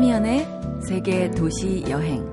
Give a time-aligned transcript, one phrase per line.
[0.00, 0.46] 까미연의
[0.80, 2.26] 세계 도시 여행.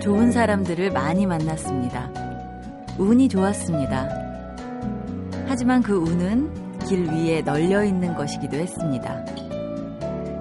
[0.00, 2.10] 좋은 사람들을 많이 만났습니다.
[2.96, 4.08] 운이 좋았습니다.
[5.46, 6.50] 하지만 그 운은
[6.86, 9.26] 길 위에 널려 있는 것이기도 했습니다.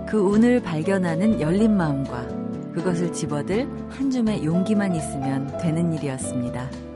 [0.07, 2.25] 그 운을 발견하는 열린 마음과
[2.73, 6.86] 그것을 집어들 한 줌의 용기만 있으면 되는 일이었습니다.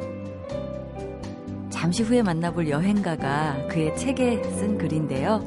[1.81, 5.41] 잠시 후에 만나볼 여행가가 그의 책에 쓴 글인데요.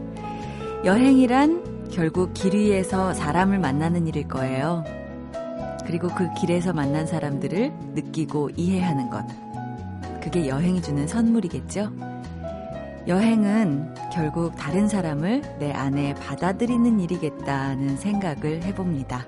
[0.85, 4.83] 여행이란 결국 길 위에서 사람을 만나는 일일 거예요.
[5.87, 9.25] 그리고 그 길에서 만난 사람들을 느끼고 이해하는 것.
[10.21, 11.93] 그게 여행이 주는 선물이겠죠?
[13.07, 19.25] 여행은 결국 다른 사람을 내 안에 받아들이는 일이겠다는 생각을 해봅니다.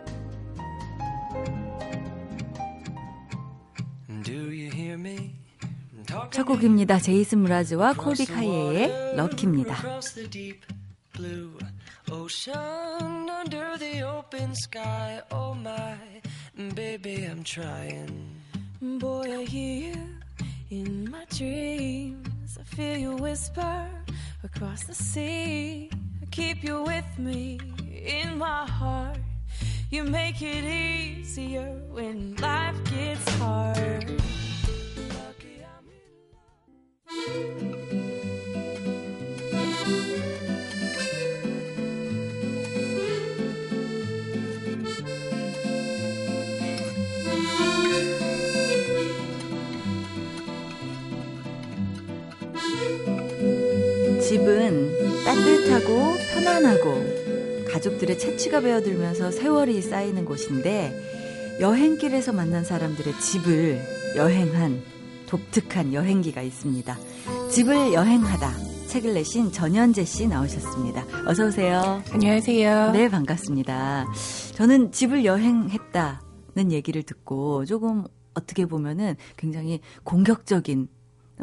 [6.47, 7.01] 첫 곡입니다.
[7.01, 9.77] 제이슨 무라즈와 콜비 카이에의 럭키입니다.
[12.13, 15.21] ocean under the open sky.
[15.33, 15.99] Oh my,
[16.77, 18.31] baby, I'm trying.
[18.81, 20.07] Boy, I hear you
[20.71, 22.57] in my dreams.
[22.57, 23.89] I feel you whisper
[24.45, 25.91] across the sea.
[26.23, 27.59] I keep you with me
[27.91, 29.19] in my heart.
[29.91, 34.23] You make it easier when life gets hard.
[54.21, 63.81] 집은 따뜻하고 편안하고 가족들의 채취가 배어들면서 세월이 쌓이는 곳인데 여행길에서 만난 사람들의 집을
[64.17, 64.96] 여행한
[65.27, 66.97] 독특한 여행기가 있습니다.
[67.51, 68.53] 집을 여행하다.
[68.87, 71.05] 책을 내신 전현재 씨 나오셨습니다.
[71.27, 72.03] 어서 오세요.
[72.13, 72.93] 안녕하세요.
[72.93, 74.07] 네, 반갑습니다.
[74.55, 78.05] 저는 집을 여행했다는 얘기를 듣고 조금
[78.35, 80.89] 어떻게 보면은 굉장히 공격적인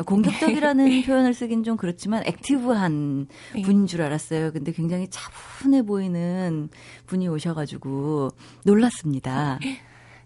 [0.05, 1.05] 공격적이라는 네.
[1.05, 3.61] 표현을 쓰긴 좀 그렇지만 액티브한 네.
[3.61, 4.51] 분인 줄 알았어요.
[4.51, 6.69] 근데 굉장히 차분해 보이는
[7.05, 8.29] 분이 오셔가지고
[8.65, 9.59] 놀랐습니다.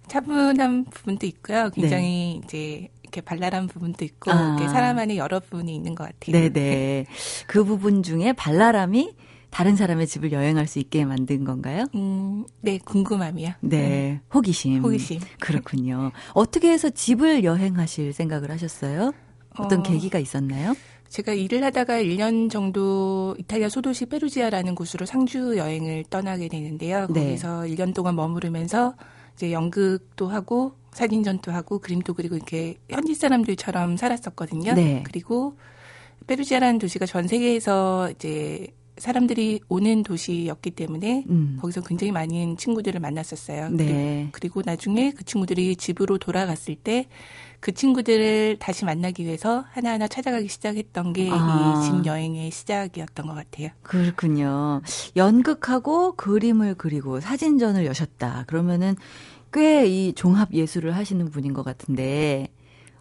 [0.08, 1.70] 차분한 부분도 있고요.
[1.72, 2.42] 굉장히 네.
[2.46, 4.58] 이제 이렇게 발랄한 부분도 있고 아.
[4.68, 6.50] 사람 안에 여러 부분이 있는 것 같아요.
[6.50, 7.06] 네네.
[7.48, 9.16] 그 부분 중에 발랄함이
[9.50, 11.86] 다른 사람의 집을 여행할 수 있게 만든 건가요?
[11.96, 13.54] 음, 네, 궁금함이요.
[13.62, 14.22] 네, 네.
[14.34, 14.84] 호기심.
[14.84, 15.22] 호기심.
[15.40, 16.12] 그렇군요.
[16.34, 19.14] 어떻게 해서 집을 여행하실 생각을 하셨어요?
[19.58, 20.76] 어떤 어, 계기가 있었나요?
[21.10, 27.08] 제가 일을 하다가 1년 정도 이탈리아 소도시 페루지아라는 곳으로 상주 여행을 떠나게 되는데요.
[27.10, 27.24] 네.
[27.24, 28.94] 거기서 1년 동안 머무르면서
[29.36, 34.74] 이제 연극도 하고 사진전도 하고 그림도 그리고 이렇게 현지 사람들처럼 살았었거든요.
[34.74, 35.04] 네.
[35.06, 35.56] 그리고
[36.26, 41.60] 페루지아라는 도시가 전 세계에서 이제 사람들이 오는 도시였기 때문에 음.
[41.62, 43.70] 거기서 굉장히 많은 친구들을 만났었어요.
[43.70, 44.30] 네.
[44.32, 47.06] 그리고 나중에 그 친구들이 집으로 돌아갔을 때
[47.60, 52.02] 그 친구들을 다시 만나기 위해서 하나하나 찾아가기 시작했던 게 이집 아.
[52.06, 53.70] 여행의 시작이었던 것 같아요.
[53.82, 54.82] 그렇군요.
[55.16, 58.44] 연극하고 그림을 그리고 사진전을 여셨다.
[58.48, 58.96] 그러면은
[59.52, 62.50] 꽤 이 종합 예술을 하시는 분인 것 같은데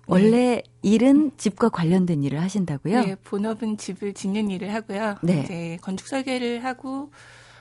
[0.06, 0.62] 원래 네.
[0.82, 3.00] 일은 집과 관련된 일을 하신다고요?
[3.04, 5.16] 네, 본업은 집을 짓는 일을 하고요.
[5.22, 5.42] 네.
[5.42, 7.10] 이제 건축 설계를 하고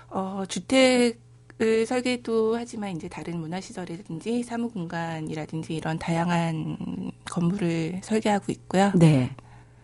[0.10, 1.20] 어 주택
[1.62, 8.92] 을 설계도 하지만 이제 다른 문화시설이라든지 사무공간이라든지 이런 다양한 건물을 설계하고 있고요.
[8.96, 9.34] 네.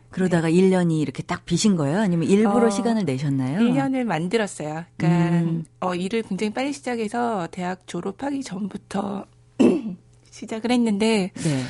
[0.10, 0.56] 그러다가 네.
[0.56, 2.00] 1년이 이렇게 딱 비신 거예요?
[2.00, 3.60] 아니면 일부러 어, 시간을 내셨나요?
[3.60, 4.84] 1년을 만들었어요.
[4.98, 5.64] 그러니까 음.
[5.80, 9.26] 어, 일을 굉장히 빨리 시작해서 대학 졸업하기 전부터
[10.30, 11.64] 시작을 했는데 네.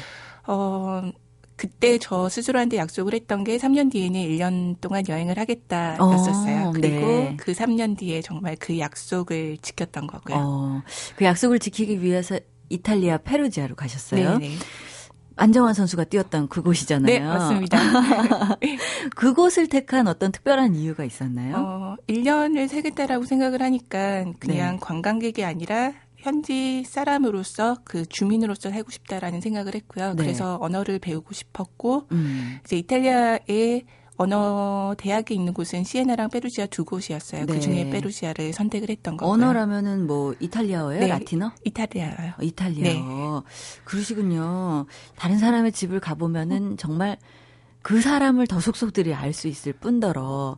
[0.48, 1.12] 어,
[1.62, 6.70] 그때 저 스스로한테 약속을 했던 게 3년 뒤에는 1년 동안 여행을 하겠다였었어요.
[6.70, 7.38] 어, 그리고 네.
[7.38, 10.38] 그 3년 뒤에 정말 그 약속을 지켰던 거고요.
[10.40, 10.82] 어,
[11.16, 12.40] 그 약속을 지키기 위해서
[12.70, 14.40] 이탈리아 페루지아로 가셨어요.
[14.40, 14.56] 네네.
[15.35, 17.06] 안정환 선수가 뛰었던 그곳이잖아요.
[17.06, 17.78] 네, 맞습니다.
[19.16, 21.58] 그곳을 택한 어떤 특별한 이유가 있었나요?
[21.58, 24.80] 어, 1년을 살겠다라고 생각을 하니까 그냥 네.
[24.82, 30.14] 관광객이 아니라 현지 사람으로서 그 주민으로서 살고 싶다라는 생각을 했고요.
[30.14, 30.23] 네.
[30.23, 32.59] 그래서 언어를 배우고 싶었고 음.
[32.64, 33.85] 이제 이탈리아의
[34.18, 37.47] 언어 대학에 있는 곳은 시에나랑 페루지아 두 곳이었어요.
[37.47, 37.53] 네.
[37.53, 39.34] 그 중에 페루지아를 선택을 했던 거고요.
[39.34, 41.00] 언어라면은 뭐 이탈리아어예요?
[41.00, 41.08] 네.
[41.08, 41.53] 라틴어?
[41.64, 42.34] 이탈리아요.
[42.38, 42.84] 어, 이탈리아.
[42.84, 43.02] 네.
[43.84, 44.85] 그러시군요.
[45.16, 47.18] 다른 사람의 집을 가 보면은 정말
[47.82, 50.58] 그 사람을 더 속속들이 알 수 있을 뿐더러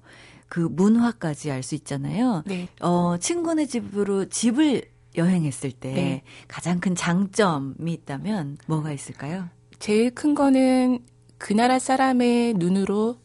[0.50, 2.44] 그 문화까지 알 수 있잖아요.
[2.46, 2.68] 네.
[2.82, 4.84] 어, 친구네 집으로 집을
[5.16, 6.22] 여행했을 때 네.
[6.48, 9.50] 가장 큰 장점이 있다면 뭐가 있을까요?
[9.80, 11.00] 제일 큰 거는
[11.38, 13.18] 그 나라 사람의 눈으로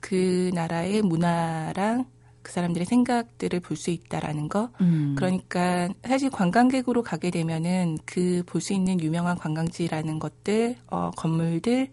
[0.00, 2.06] 그 나라의 문화랑
[2.42, 4.70] 그 사람들의 생각들을 볼 수 있다라는 거.
[4.80, 5.14] 음.
[5.16, 11.90] 그러니까 사실 관광객으로 가게 되면은 그 볼 수 있는 유명한 관광지라는 것들, 어, 건물들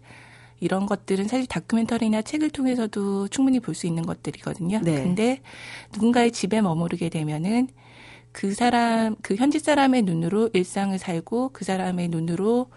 [0.60, 4.80] 이런 것들은 사실 다큐멘터리나 책을 통해서도 충분히 볼 수 있는 것들이거든요.
[4.82, 5.02] 네.
[5.02, 5.40] 근데
[5.92, 7.68] 누군가의 집에 머무르게 되면은
[8.38, 12.68] 그 사람, 그 현지 사람의 눈으로 일상을 살고 그 사람의 눈으로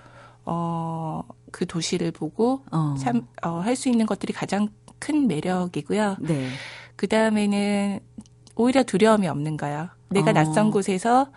[0.44, 1.22] 어,
[1.52, 2.96] 그 도시를 보고 어.
[2.98, 6.18] 참, 어, 할 수 있는 것들이 가장 큰 매력이고요.
[6.22, 6.48] 네.
[6.96, 8.00] 그 다음에는
[8.56, 9.90] 오히려 두려움이 없는 거예요.
[10.10, 10.34] 내가 어.
[10.34, 11.28] 낯선 곳에서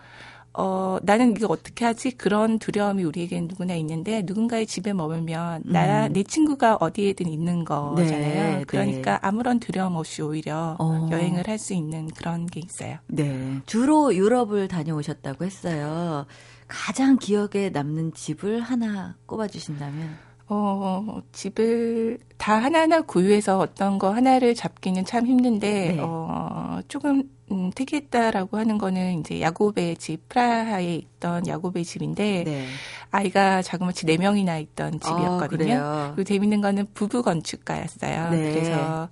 [0.57, 2.11] 어, 나는 이거 어떻게 하지?
[2.11, 5.71] 그런 두려움이 우리에게 누구나 있는데 누군가의 집에 머물면 음.
[5.71, 8.59] 나, 내 친구가 어디에든 있는 거잖아요.
[8.59, 9.19] 네, 그러니까 네.
[9.21, 11.09] 아무런 두려움 없이 오히려 어.
[11.11, 12.97] 여행을 할 수 있는 그런 게 있어요.
[13.07, 13.59] 네.
[13.65, 16.25] 주로 유럽을 다녀오셨다고 했어요.
[16.67, 20.24] 가장 기억에 남는 집을 하나 꼽아주신다면?
[20.47, 25.97] 어, 집을 다 하나하나 고유해서 어떤 거 하나를 잡기는 참 힘든데, 네.
[25.99, 32.65] 어, 조금, 음, 특이했다라고 하는 거는 이제 야곱의 집, 프라하에 있던 야곱의 집인데, 네.
[33.09, 35.75] 아이가 자그마치 4명이나 있던 집이었거든요.
[35.75, 38.29] 아, 그리고 재밌는 거는 부부 건축가였어요.
[38.29, 38.51] 네.
[38.51, 39.09] 그래서,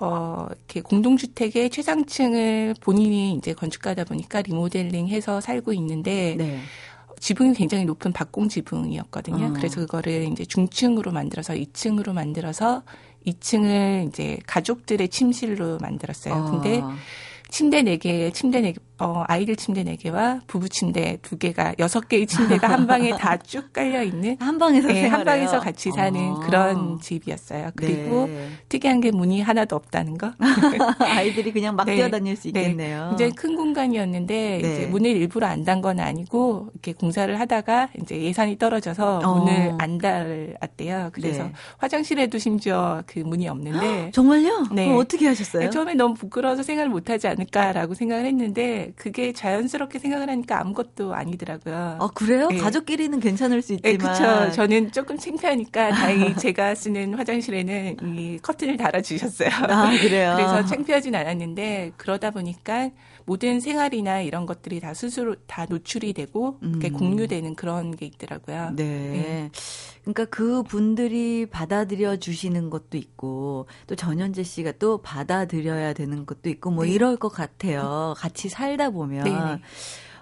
[0.00, 6.60] 어, 이렇게 공동주택의 최상층을 본인이 이제 건축가다 보니까 리모델링 해서 살고 있는데, 네.
[7.18, 9.46] 지붕이 굉장히 높은 박공 지붕이었거든요.
[9.46, 9.52] 어.
[9.52, 12.82] 그래서 그거를 이제 중층으로 만들어서 2층으로 만들어서
[13.26, 16.34] 2층을 이제 가족들의 침실로 만들었어요.
[16.34, 16.50] 어.
[16.50, 16.82] 근데
[17.50, 23.10] 침대 4개, 침대 4개, 어, 아이들 침대 4개와 부부 침대 2개가, 6개의 침대가 한 방에
[23.16, 24.36] 다 쭉 깔려 있는.
[24.40, 26.40] 한 방에서 네, 한 방에서 같이 사는 어.
[26.40, 27.70] 그런 집이었어요.
[27.76, 28.48] 그리고 네.
[28.68, 30.32] 특이한 게 문이 하나도 없다는 거.
[30.98, 31.94] 아이들이 그냥 막 네.
[31.94, 32.60] 뛰어다닐 수 네.
[32.62, 33.08] 있겠네요.
[33.10, 34.72] 굉장히 큰 공간이었는데, 네.
[34.72, 39.34] 이제 문을 일부러 안 단 건 아니고, 이렇게 공사를 하다가 이제 예산이 떨어져서 어.
[39.38, 41.10] 문을 안 달았대요.
[41.12, 41.52] 그래서 네.
[41.78, 44.10] 화장실에도 심지어 그 문이 없는데.
[44.14, 44.66] 정말요?
[44.72, 44.92] 네.
[44.92, 45.70] 어떻게 하셨어요?
[45.70, 51.98] 처음에 너무 부끄러워서 생각을 못 하지 않을까라고 생각을 했는데 그게 자연스럽게 생각을 하니까 아무것도 아니더라고요.
[52.00, 52.48] 아 그래요?
[52.48, 52.58] 네.
[52.58, 53.92] 가족끼리는 괜찮을 수 있지만.
[53.92, 54.52] 네, 그렇죠.
[54.52, 59.50] 저는 조금 창피하니까 다행히 제가 쓰는 화장실에는 이 커튼을 달아주셨어요.
[59.68, 60.34] 아 그래요.
[60.38, 62.90] 그래서 창피하진 않았는데 그러다 보니까
[63.28, 66.80] 모든 생활이나 이런 것들이 다 스스로 다 노출이 되고 음.
[66.80, 68.70] 공유되는 그런 게 있더라고요.
[68.74, 68.84] 네.
[68.84, 69.50] 네.
[70.00, 76.70] 그러니까 그 분들이 받아들여 주시는 것도 있고 또 전현재 씨가 또 받아들여야 되는 것도 있고
[76.70, 76.92] 뭐 네.
[76.92, 78.14] 이럴 것 같아요.
[78.16, 79.60] 같이 살다 보면 네, 네.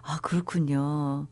[0.03, 1.29] 아 그렇군요.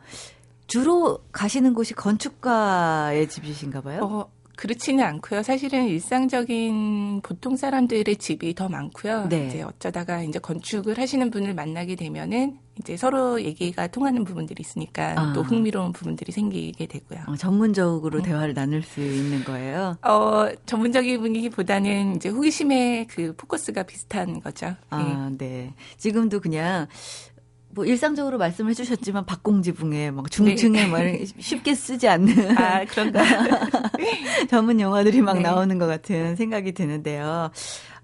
[0.69, 4.05] 주로 가시는 곳이 건축가의 집이신가 봐요?
[4.05, 5.43] 어, 그렇지는 않고요.
[5.43, 9.29] 사실은 일상적인 보통 사람들의 집이 더 많고요.
[9.29, 9.49] 네.
[9.49, 15.33] 이제 어쩌다가 이제 건축을 하시는 분을 만나게 되면은 이제 서로 얘기가 통하는 부분들이 있으니까 아.
[15.33, 17.21] 또 흥미로운 부분들이 생기게 되고요.
[17.29, 18.23] 어, 전문적으로 음.
[18.23, 19.97] 대화를 나눌 수 있는 거예요?
[20.03, 24.75] 어, 전문적인 분위기보다는 이제 호기심의 그 포커스가 비슷한 거죠.
[24.91, 25.47] 아, 네.
[25.47, 25.75] 네.
[25.99, 26.89] 지금도 그냥
[27.75, 30.87] 뭐 일상적으로 말씀해 주셨지만 박공지붕에 막 중층에 네.
[30.87, 31.01] 막
[31.39, 33.23] 쉽게 쓰지 않는 아 그런가
[34.49, 35.43] 전문 영화들이 막 네.
[35.43, 37.51] 나오는 것 같은 생각이 드는데요.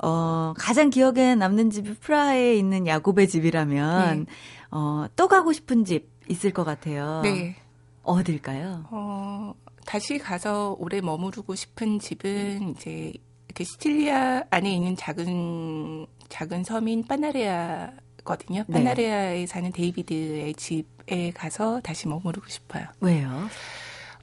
[0.02, 4.32] 어 가장 기억에 남는 집이 프라하에 있는 야곱의 집이라면 네.
[4.70, 7.20] 어또 가고 싶은 집 있을 것 같아요.
[7.22, 7.56] 네.
[8.02, 8.86] 어딜까요?
[8.90, 9.54] 어
[9.86, 13.12] 다시 가서 오래 머무르고 싶은 집은 이제
[13.46, 17.90] 이렇게 시칠리아 안에 있는 작은 작은 섬인 파나레아
[18.24, 18.64] 거든요.
[18.66, 18.72] 네.
[18.84, 22.84] 파나레아에 사는 데이비드의 집에 가서 다시 머무르고 싶어요.
[23.00, 23.48] 왜요?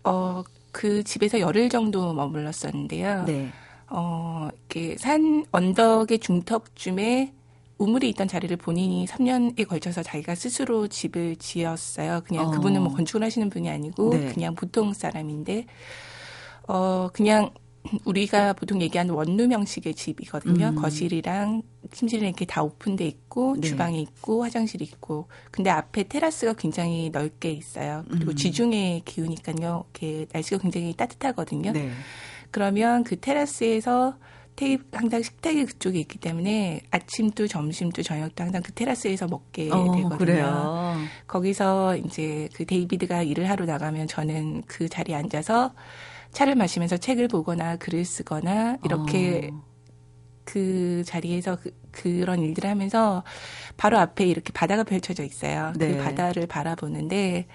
[0.03, 3.23] 어, 그 집에서 열흘 정도 머물렀었는데요.
[3.25, 3.49] 네.
[3.89, 7.33] 어, 이렇게 산 언덕의 중턱쯤에
[7.77, 12.21] 우물이 있던 자리를 본인이 3년에 걸쳐서 자기가 스스로 집을 지었어요.
[12.25, 12.51] 그냥 어.
[12.51, 14.33] 그분은 뭐 건축을 하시는 분이 아니고 네.
[14.33, 15.65] 그냥 보통 사람인데
[16.67, 17.51] 어 그냥
[18.05, 20.67] 우리가 보통 얘기하는 원룸 형식의 집이거든요.
[20.67, 20.75] 음.
[20.75, 23.67] 거실이랑 침실이 이렇게 다 오픈돼 있고 네.
[23.67, 28.03] 주방이 있고 화장실이 있고 근데 앞에 테라스가 굉장히 넓게 있어요.
[28.09, 28.35] 그리고 음.
[28.35, 29.85] 지중해 기후니까요.
[29.93, 31.71] 이렇게 날씨가 굉장히 따뜻하거든요.
[31.71, 31.91] 네.
[32.51, 34.17] 그러면 그 테라스에서
[34.57, 40.17] 테이프 항상 식탁이 그쪽에 있기 때문에 아침도 점심도 저녁도 항상 그 테라스에서 먹게 어, 되거든요.
[40.17, 40.97] 그래요.
[41.27, 45.73] 거기서 이제 그 데이비드가 일을 하러 나가면 저는 그 자리에 앉아서
[46.31, 49.63] 차를 마시면서 책을 보거나 글을 쓰거나 이렇게 어.
[50.43, 53.23] 그 자리에서 그, 그런 일들을 하면서
[53.75, 55.73] 바로 앞에 이렇게 바다가 펼쳐져 있어요.
[55.73, 55.97] 그 네.
[55.97, 57.47] 그 바다를 바라보는데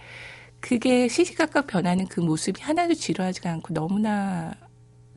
[0.60, 4.54] 그게 시시각각 변하는 그 모습이 하나도 지루하지가 않고 너무나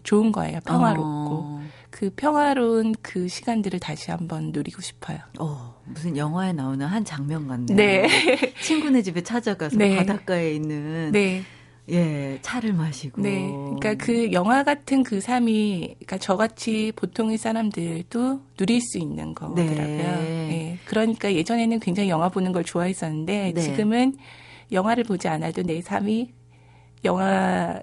[0.03, 0.59] 좋은 거예요.
[0.65, 1.03] 평화롭고.
[1.03, 1.65] 어.
[1.89, 5.17] 그 평화로운 그 시간들을 다시 한번 누리고 싶어요.
[5.39, 7.75] 어, 무슨 영화에 나오는 한 장면 같네요.
[7.77, 8.07] 네.
[8.59, 9.95] 친구네 집에 찾아가서 네.
[9.95, 11.43] 바닷가에 있는 네.
[11.89, 13.21] 예, 차를 마시고.
[13.21, 13.51] 네.
[13.51, 19.75] 그러니까 그 영화 같은 그 삶이, 그러니까 저같이 보통의 사람들도 누릴 수 있는 거더라고요.
[19.75, 20.47] 네.
[20.47, 20.79] 네.
[20.85, 23.61] 그러니까 예전에는 굉장히 영화 보는 걸 좋아했었는데 네.
[23.61, 24.17] 지금은
[24.71, 26.33] 영화를 보지 않아도 내 삶이
[27.03, 27.79] 영화,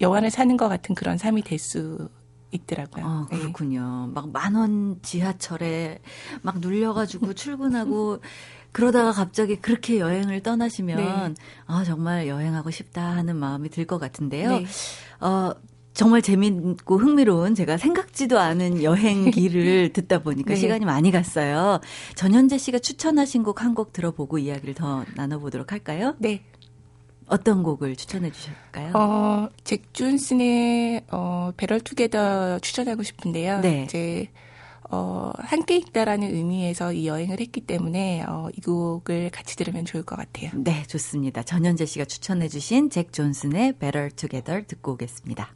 [0.00, 2.08] 영화를 사는 것 같은 그런 삶이 될 수
[2.52, 3.04] 있더라고요.
[3.04, 4.06] 아, 그렇군요.
[4.06, 4.12] 네.
[4.14, 5.98] 막만 원 지하철에
[6.42, 8.20] 막 눌려가지고 출근하고
[8.76, 11.34] 그러다가 갑자기 그렇게 여행을 떠나시면 네.
[11.66, 14.50] 아 정말 여행하고 싶다 하는 마음이 들 것 같은데요.
[14.50, 14.66] 네.
[15.20, 15.52] 어
[15.94, 20.56] 정말 재밌고 흥미로운 제가 생각지도 않은 여행기를 듣다 보니까 네.
[20.56, 21.80] 시간이 많이 갔어요.
[22.16, 26.14] 전현재 씨가 추천하신 곡 한 곡 들어보고 이야기를 더 나눠보도록 할까요?
[26.18, 26.42] 네.
[27.28, 28.92] 어떤 곡을 추천해 주실까요?
[28.94, 33.60] 어, 잭 존슨의 어, 배럴 투게더 추천하고 싶은데요.
[33.60, 33.84] 네.
[33.84, 34.28] 이제
[34.90, 40.16] 어, 함께 있다라는 의미에서 이 여행을 했기 때문에 어, 이 곡을 같이 들으면 좋을 것
[40.16, 40.50] 같아요.
[40.54, 41.42] 네, 좋습니다.
[41.42, 45.54] 전현재 씨가 추천해 주신 잭 존슨의 Better Together 듣고 오겠습니다.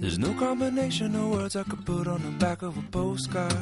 [0.00, 3.54] There's no combination of words I could put on the back of a postcard.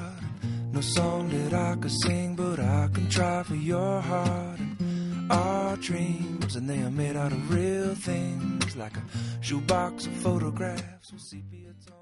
[0.73, 4.59] No song that I could sing, but I can try for your heart.
[5.31, 9.03] Our dreams, and they are made out of real things, like a
[9.41, 11.97] shoebox of photographs with sepia tone.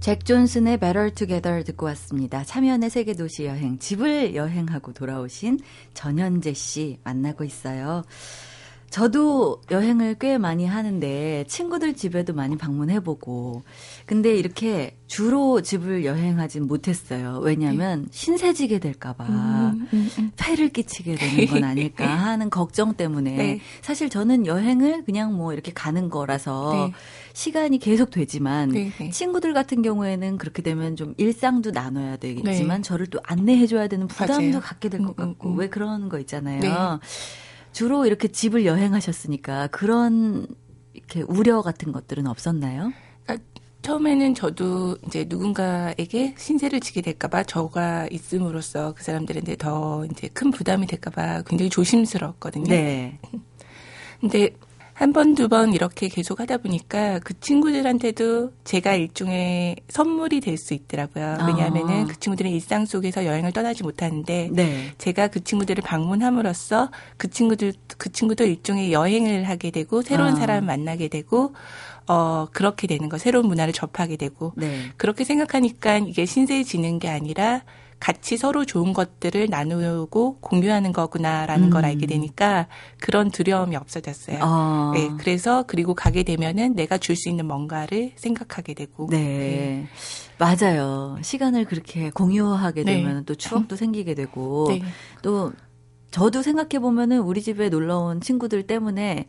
[0.00, 2.44] 잭 존슨의 Better Together 듣고 왔습니다.
[2.44, 5.58] 참여연의 세계 도시 여행, 집을 여행하고 돌아오신
[5.94, 8.04] 전현재 씨 만나고 있어요.
[8.90, 13.62] 저도 여행을 꽤 많이 하는데 친구들 집에도 많이 방문해보고
[14.06, 17.38] 근데 이렇게 주로 집을 여행하진 못했어요.
[17.42, 18.08] 왜냐하면 네.
[18.10, 20.30] 신세지게 될까봐 음, 음, 음.
[20.36, 23.60] 폐를 끼치게 되는 건 아닐까 하는 걱정 때문에 네.
[23.82, 26.92] 사실 저는 여행을 그냥 뭐 이렇게 가는 거라서 네.
[27.34, 28.72] 시간이 계속 되지만.
[29.12, 32.82] 친구들 같은 경우에는 그렇게 되면 좀 일상도 나눠야 되겠지만 네.
[32.82, 34.60] 저를 또 안내해줘야 되는 부담도 맞아요.
[34.60, 36.98] 갖게 될 것 같고 왜 그런 거 있잖아요.
[37.78, 40.48] 주로 이렇게 집을 여행하셨으니까 그런
[40.94, 42.92] 이렇게 우려 같은 것들은 없었나요?
[43.22, 43.46] 그러니까
[43.82, 50.88] 처음에는 저도 이제 누군가에게 신세를 지게 될까봐 저가 있음으로써 그 사람들한테 더 이제 큰 부담이
[50.88, 52.66] 될까봐 굉장히 조심스러웠거든요.
[52.66, 53.20] 네.
[54.20, 54.50] 근데
[54.98, 60.74] 한 번, 두 번 이렇게 계속 하다 보니까 그 친구들한테도 제가 일종의 선물이 될 수
[60.74, 61.38] 있더라고요.
[61.46, 62.06] 왜냐하면은 아.
[62.06, 64.92] 그 친구들은 일상 속에서 여행을 떠나지 못하는데 네.
[64.98, 70.34] 제가 그 친구들을 방문함으로써 그 친구들, 그 친구도 일종의 여행을 하게 되고 새로운 아.
[70.34, 71.54] 사람을 만나게 되고
[72.08, 74.90] 어, 그렇게 되는 거, 새로운 문화를 접하게 되고, 네.
[74.96, 77.64] 그렇게 생각하니까 이게 신세지는 게 아니라
[78.00, 81.70] 같이 서로 좋은 것들을 나누고 공유하는 거구나라는 음.
[81.70, 82.68] 걸 알게 되니까
[83.00, 84.38] 그런 두려움이 없어졌어요.
[84.40, 84.92] 아.
[84.94, 89.08] 네, 그래서 그리고 가게 되면은 내가 줄 수 있는 뭔가를 생각하게 되고.
[89.10, 89.18] 네.
[89.18, 89.86] 네.
[90.38, 91.18] 맞아요.
[91.20, 92.94] 시간을 그렇게 공유하게 네.
[92.94, 93.22] 되면 네.
[93.26, 94.82] 또 추억도 생기게 되고 네.
[95.22, 95.52] 또
[96.12, 99.26] 저도 생각해 보면은 우리 집에 놀러 온 친구들 때문에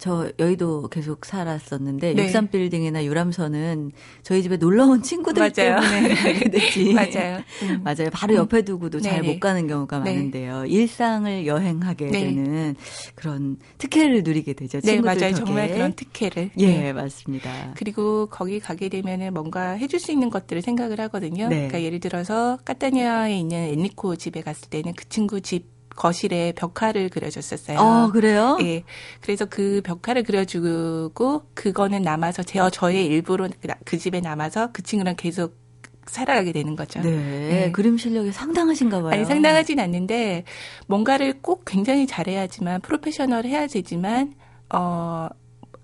[0.00, 2.22] 저 여의도 계속 살았었는데 네.
[2.24, 3.92] 63 빌딩이나 유람선은
[4.22, 5.78] 저희 집에 놀러 온 친구들 맞아요.
[5.78, 6.94] 때문에 가게 되지.
[6.94, 7.42] 맞아요.
[7.64, 7.82] 음.
[7.84, 8.08] 맞아요.
[8.10, 9.02] 바로 옆에 두고도 음.
[9.02, 10.14] 잘못 가는 경우가 네.
[10.14, 10.64] 많은데요.
[10.64, 12.20] 일상을 여행하게 네.
[12.24, 12.74] 되는
[13.14, 14.80] 그런 특혜를 누리게 되죠.
[14.80, 15.18] 네, 맞아요.
[15.18, 15.34] 덕에.
[15.34, 16.50] 정말 그런 특혜를.
[16.56, 16.92] 예, 네.
[16.94, 17.74] 맞습니다.
[17.76, 21.46] 그리고 거기 가게 되면은 뭔가 해줄 수 있는 것들을 생각을 하거든요.
[21.48, 21.56] 네.
[21.56, 27.78] 그러니까 예를 들어서 카타니아에 있는 엔리코 집에 갔을 때는 그 친구 집 거실에 벽화를 그려줬었어요.
[27.78, 28.56] 아, 그래요?
[28.62, 28.84] 예.
[29.20, 35.16] 그래서 그 벽화를 그려주고 그거는 남아서 제 저의 일부로 그, 그 집에 남아서 그 친구랑
[35.16, 35.58] 계속
[36.06, 37.02] 살아가게 되는 거죠.
[37.02, 37.10] 네.
[37.10, 37.72] 네.
[37.72, 39.12] 그림 실력이 상당하신가 봐요.
[39.12, 40.44] 아니, 상당하진 않는데
[40.86, 44.34] 뭔가를 꼭 굉장히 잘해야지만 프로페셔널 해야 되지만
[44.72, 45.28] 어,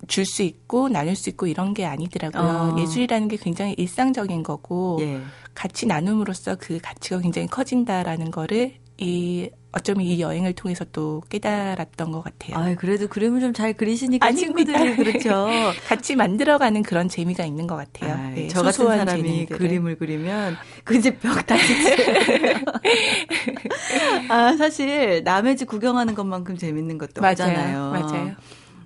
[0.06, 2.74] 줄수 있고 나눌 수 있고 이런 게 아니더라고요.
[2.74, 2.80] 어.
[2.80, 5.20] 예술이라는 게 굉장히 일상적인 거고 예.
[5.52, 12.22] 같이 나눔으로써 그 가치가 굉장히 커진다라는 거를 이 어쩌면 이 여행을 통해서 또 깨달았던 것
[12.24, 12.56] 같아요.
[12.56, 15.48] 아, 그래도 그림을 좀 잘 그리시니까 친구들이 그렇죠.
[15.86, 18.14] 같이 만들어가는 그런 재미가 있는 것 같아요.
[18.14, 19.58] 아, 네, 저 같은 사람이 재능들을.
[19.58, 21.74] 그림을 그리면 그집벽 다시
[24.28, 27.90] 아, 사실 남의 집 구경하는 것만큼 재밌는 것도 맞아요, 없잖아요.
[27.90, 28.34] 맞아요.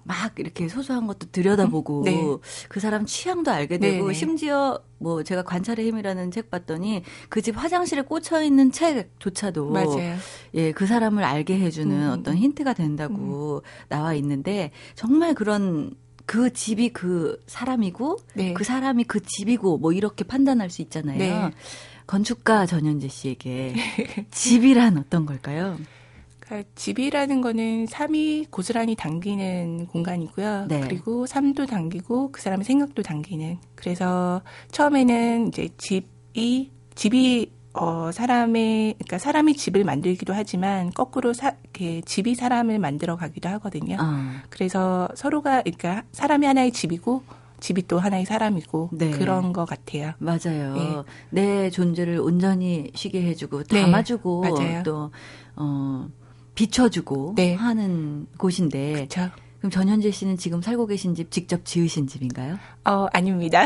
[0.04, 2.24] 막 이렇게 소소한 것도 들여다보고 네.
[2.68, 4.18] 그 사람 취향도 알게 되고 네, 네.
[4.18, 9.70] 심지어 뭐 제가 관찰의 힘이라는 책 봤더니 그 집 화장실에 꽂혀 있는 책조차도.
[10.54, 12.18] 예, 그 사람을 알게 해주는 음.
[12.18, 13.86] 어떤 힌트가 된다고 음.
[13.88, 15.94] 나와 있는데 정말 그런
[16.26, 18.52] 그 집이 그 사람이고 네.
[18.52, 21.18] 그 사람이 그 집이고 뭐 이렇게 판단할 수 있잖아요.
[21.18, 21.50] 네.
[22.06, 23.74] 건축가 전현재 씨에게
[24.30, 25.76] 집이란 어떤 걸까요?
[26.50, 30.66] 그러니까 집이라는 거는 삶이 고스란히 당기는 공간이고요.
[30.68, 30.80] 네.
[30.80, 33.58] 그리고 삶도 당기고 그 사람의 생각도 당기는.
[33.76, 34.42] 그래서
[34.72, 42.34] 처음에는 이제 집이 집이 어, 사람의, 그러니까 사람이 집을 만들기도 하지만 거꾸로 사, 이렇게 집이
[42.34, 43.96] 사람을 만들어 가기도 하거든요.
[44.00, 44.42] 아.
[44.50, 47.22] 그래서 서로가, 그러니까 사람이 하나의 집이고
[47.60, 49.10] 집이 또 하나의 사람이고 네.
[49.10, 50.14] 그런 것 같아요.
[50.18, 50.74] 맞아요.
[50.74, 51.02] 네.
[51.30, 53.82] 내 존재를 온전히 쉬게 해주고 네.
[53.82, 54.82] 담아주고 네.
[54.82, 55.12] 또
[55.54, 56.08] 어,
[56.60, 57.54] 비춰주고 네.
[57.54, 58.92] 하는 곳인데.
[59.08, 59.30] 그쵸.
[59.60, 62.58] 그럼 전현재 씨는 지금 살고 계신 집 직접 지으신 집인가요?
[62.86, 63.62] 어, 아닙니다.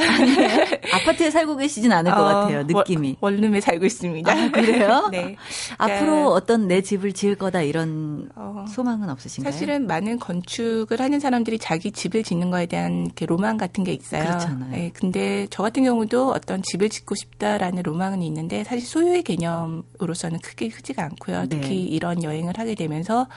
[0.92, 3.16] 아파트에 살고 계시진 않을 어, 것 같아요, 느낌이.
[3.20, 4.32] 월, 룸에 살고 있습니다.
[4.32, 5.08] 아, 그래요?
[5.12, 5.36] 네.
[5.78, 9.52] 앞으로 그러니까, 어떤 내 집을 지을 거다 이런 어, 소망은 없으신가요?
[9.52, 14.24] 사실은 많은 건축을 하는 사람들이 자기 집을 짓는 거에 대한 이렇게 로망 같은 게 있어요.
[14.24, 14.72] 그렇잖아요.
[14.72, 20.70] 네, 근데 저 같은 경우도 어떤 집을 짓고 싶다라는 로망은 있는데 사실 소유의 개념으로서는 크게
[20.70, 21.46] 크지가 않고요.
[21.48, 21.74] 특히 네.
[21.76, 23.28] 이런 여행을 하게 되면서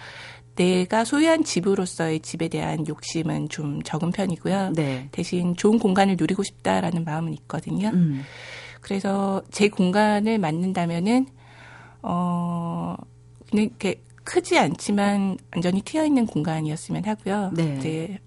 [0.57, 4.73] 내가 소유한 집으로서의 집에 대한 욕심은 좀 적은 편이고요.
[4.75, 5.07] 네.
[5.11, 7.89] 대신 좋은 공간을 누리고 싶다라는 마음은 있거든요.
[7.93, 8.23] 음.
[8.81, 11.27] 그래서 제 공간을 만든다면은
[12.01, 12.95] 어
[13.49, 17.51] 그냥 이렇게 크지 않지만 완전히 튀어 있는 공간이었으면 하고요.
[17.53, 17.75] 네.
[17.77, 18.19] 이제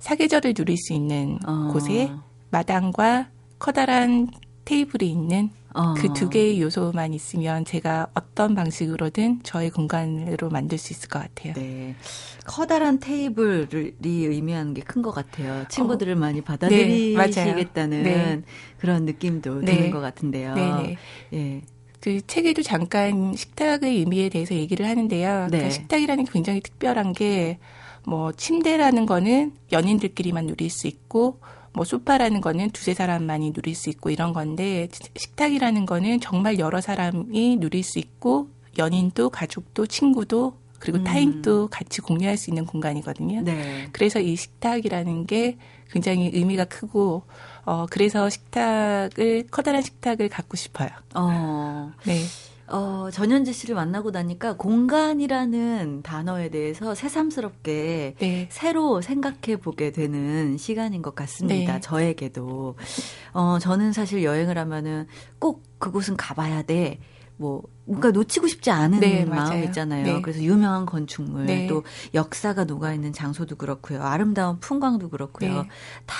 [0.00, 1.70] 사계절을 누릴 수 있는 어.
[1.72, 2.10] 곳에
[2.50, 3.28] 마당과
[3.58, 4.28] 커다란
[4.64, 5.94] 테이블이 있는 어.
[5.94, 11.54] 그두 개의 요소만 있으면 제가 어떤 방식으로든 저의 공간으로 만들 수 있을 것 같아요.
[11.54, 11.94] 네.
[12.44, 15.64] 커다란 테이블이 의미하는 게 큰 것 같아요.
[15.68, 16.16] 친구들을 어.
[16.16, 18.42] 많이 받아들이시겠다는 네, 네.
[18.78, 19.76] 그런 느낌도 네.
[19.76, 20.54] 드는 것 같은데요.
[20.54, 20.96] 네.
[21.30, 21.62] 네.
[22.00, 25.42] 그 책에도 잠깐 식탁의 의미에 대해서 얘기를 하는데요.
[25.44, 25.48] 네.
[25.48, 27.58] 그러니까 식탁이라는 게 굉장히 특별한 게
[28.08, 31.40] 뭐 침대라는 거는 연인들끼리만 누릴 수 있고
[31.72, 37.56] 뭐 소파라는 거는 두세 사람만이 누릴 수 있고 이런 건데 식탁이라는 거는 정말 여러 사람이
[37.58, 38.48] 누릴 수 있고
[38.78, 41.04] 연인도 가족도 친구도 그리고 음.
[41.04, 43.42] 타인도 같이 공유할 수 있는 공간이거든요.
[43.42, 43.88] 네.
[43.92, 45.56] 그래서 이 식탁이라는 게
[45.90, 47.24] 굉장히 의미가 크고
[47.64, 50.88] 어 그래서 식탁을 커다란 식탁을 갖고 싶어요.
[51.14, 51.92] 어.
[52.04, 52.22] 네.
[52.70, 58.48] 어, 전현지 씨를 만나고 나니까 공간이라는 단어에 대해서 새삼스럽게 네.
[58.50, 61.74] 새로 생각해 보게 되는 시간인 것 같습니다.
[61.74, 61.80] 네.
[61.80, 62.76] 저에게도.
[63.32, 65.06] 어, 저는 사실 여행을 하면은
[65.38, 67.00] 꼭 그곳은 가봐야 돼.
[67.38, 70.04] 뭐 뭔가 놓치고 싶지 않은 네, 마음 있잖아요.
[70.04, 70.20] 네.
[70.20, 71.66] 그래서 유명한 건축물 네.
[71.68, 74.02] 또 역사가 녹아 있는 장소도 그렇고요.
[74.02, 75.62] 아름다운 풍광도 그렇고요.
[75.62, 75.68] 네.
[76.04, 76.16] 다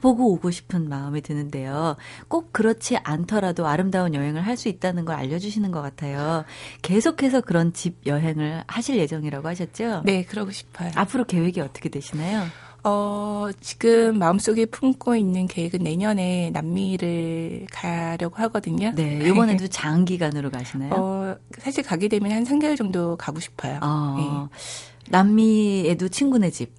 [0.00, 1.96] 보고 오고 싶은 마음이 드는데요.
[2.28, 6.44] 꼭 그렇지 않더라도 아름다운 여행을 할 수 있다는 걸 알려 주시는 것 같아요.
[6.82, 10.02] 계속해서 그런 집 여행을 하실 예정이라고 하셨죠?
[10.04, 10.90] 네, 그러고 싶어요.
[10.96, 12.42] 앞으로 계획이 어떻게 되시나요?
[12.84, 18.92] 어, 지금 마음속에 품고 있는 계획은 내년에 남미를 가려고 하거든요.
[18.94, 20.92] 네, 이번에도 장기간으로 가시나요?
[20.94, 23.80] 어, 사실 가게 되면 한 3개월 정도 가고 싶어요.
[23.82, 25.10] 어, 네.
[25.10, 26.72] 남미에도 친구네 집.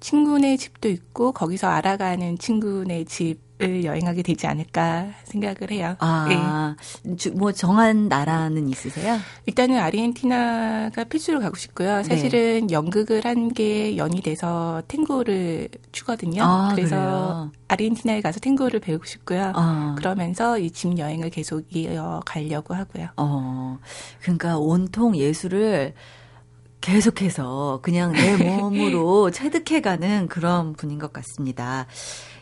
[0.00, 5.96] 친구네 집도 있고 거기서 알아가는 친구네 집을 여행하게 되지 않을까 생각을 해요.
[6.00, 7.30] 아, 네.
[7.30, 9.18] 뭐 정한 나라는 있으세요?
[9.46, 11.96] 일단은 아르헨티나가 필수로 가고 싶고요.
[11.98, 12.02] 네.
[12.02, 12.74] 사실은 네.
[12.74, 16.42] 연극을 한 게 연이 돼서 탱고를 추거든요.
[16.42, 17.52] 아, 그래서 그래요?
[17.68, 19.52] 아르헨티나에 가서 탱고를 배우고 싶고요.
[19.54, 19.94] 아.
[19.96, 23.08] 그러면서 이 집 여행을 계속 이어 가려고 하고요.
[23.16, 23.78] 어,
[24.20, 25.94] 그러니까 온통 예술을
[26.80, 31.86] 계속해서 그냥 내 몸으로 체득해가는 그런 분인 것 같습니다.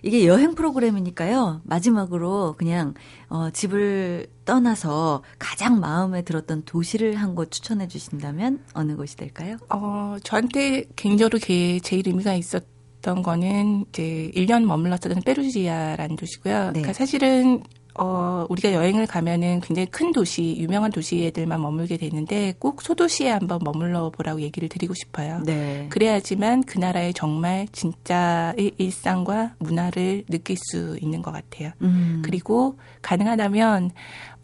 [0.04, 1.62] 이게 여행 프로그램이니까요.
[1.64, 2.92] 마지막으로 그냥
[3.28, 9.56] 어, 집을 떠나서 가장 마음에 들었던 도시를 한 곳 추천해 주신다면 어느 곳이 될까요?
[9.70, 12.62] 어, 저한테 개인적으로 제일 의미가 있었
[13.02, 16.54] 던 거는 이제 1년 머물렀던 페루지아라는 도시고요.
[16.66, 16.70] 네.
[16.70, 17.62] 그러니까 사실은
[17.96, 24.10] 어, 우리가 여행을 가면은 굉장히 큰 도시, 유명한 도시에들만 머물게 되는데 꼭 소도시에 한번 머물러
[24.10, 25.40] 보라고 얘기를 드리고 싶어요.
[25.44, 25.86] 네.
[25.90, 31.70] 그래야지만 그 나라의 정말 진짜의 일상과 문화를 느낄 수 있는 것 같아요.
[31.82, 32.22] 음.
[32.24, 33.92] 그리고 가능하다면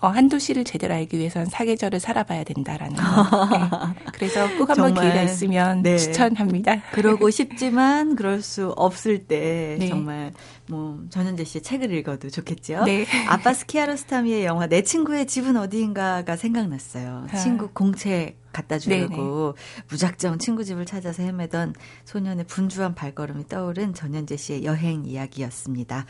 [0.00, 3.02] 어, 한 도시를 제대로 알기 위해서는 사계절을 살아봐야 된다라는 거.
[3.52, 4.10] 네.
[4.12, 5.98] 그래서 꼭 한번 기회가 있으면 네.
[5.98, 6.80] 추천합니다.
[6.92, 9.88] 그러고 싶지만 그럴 수 없을 때 네.
[9.88, 10.32] 정말
[10.68, 12.84] 뭐 전현재 씨의 책을 읽어도 좋겠죠.
[12.84, 13.06] 네.
[13.28, 17.26] 아빠 스 키아로스타미의 영화 내 친구의 집은 어디인가가 생각났어요.
[17.30, 17.36] 아.
[17.36, 19.84] 친구 공책 갖다 주려고 네네.
[19.90, 26.06] 무작정 친구 집을 찾아서 헤매던 소년의 분주한 발걸음이 떠오른 전현재 씨의 여행 이야기였습니다.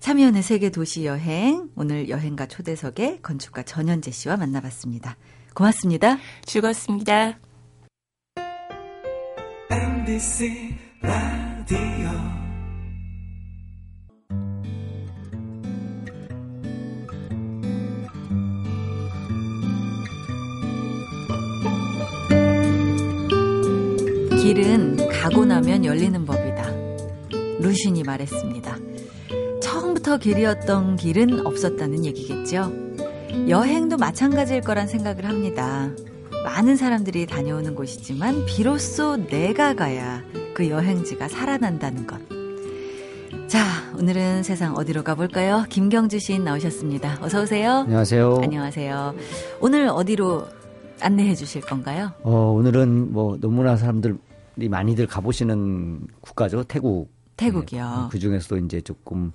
[0.00, 5.16] 참여연의 세계 도시 여행 오늘 여행가 초대석의 건축가 전현재 씨와 만나봤습니다.
[5.54, 6.18] 고맙습니다.
[6.44, 7.38] 즐거웠습니다.
[9.70, 12.39] MBC 라디오
[24.40, 26.72] 길은 가고 나면 열리는 법이다.
[27.60, 28.78] 루신이 말했습니다.
[29.62, 32.72] 처음부터 길이었던 길은 없었다는 얘기겠죠.
[33.48, 35.90] 여행도 마찬가지일 거란 생각을 합니다.
[36.42, 40.22] 많은 사람들이 다녀오는 곳이지만 비로소 내가 가야
[40.54, 42.18] 그 여행지가 살아난다는 것.
[43.46, 43.62] 자,
[43.98, 45.66] 오늘은 세상 어디로 가볼까요?
[45.68, 47.18] 김경주 시인 나오셨습니다.
[47.20, 47.80] 어서 오세요.
[47.80, 48.38] 안녕하세요.
[48.42, 49.14] 안녕하세요.
[49.60, 50.46] 오늘 어디로
[51.02, 52.12] 안내해 주실 건가요?
[52.22, 54.14] 어, 오늘은 뭐 너무나 사람들이
[54.68, 56.64] 많이들 가보시는 국가죠.
[56.64, 57.10] 태국.
[57.36, 57.82] 태국이요.
[57.84, 59.32] 네, 그 중에서도 이제 조금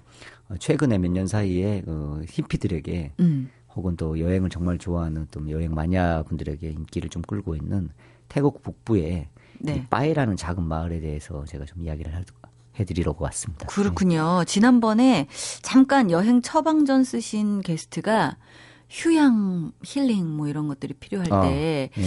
[0.59, 3.49] 최근에 몇 년 사이에 어, 히피들에게 음.
[3.75, 7.89] 혹은 또 여행을 정말 좋아하는 또 여행 마니아 분들에게 인기를 좀 끌고 있는
[8.29, 9.27] 태국 북부의
[9.59, 9.87] 네.
[9.89, 12.13] 빠이라는 작은 마을에 대해서 제가 좀 이야기를
[12.79, 13.65] 해드리려고 왔습니다.
[13.67, 14.39] 그렇군요.
[14.39, 14.45] 네.
[14.45, 15.27] 지난번에
[15.61, 18.37] 잠깐 여행 처방전 쓰신 게스트가
[18.89, 22.03] 휴양 힐링 뭐 이런 것들이 필요할 어, 때 네.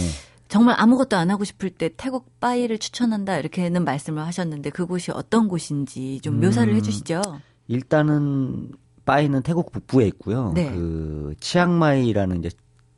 [0.49, 6.19] 정말 아무것도 안 하고 싶을 때 태국 빠이를 추천한다 이렇게는 말씀을 하셨는데 그곳이 어떤 곳인지
[6.21, 7.21] 좀 묘사를 음, 해주시죠.
[7.67, 8.71] 일단은
[9.05, 10.51] 빠이는 태국 북부에 있고요.
[10.53, 10.71] 네.
[10.71, 12.49] 그 치앙마이라는 이제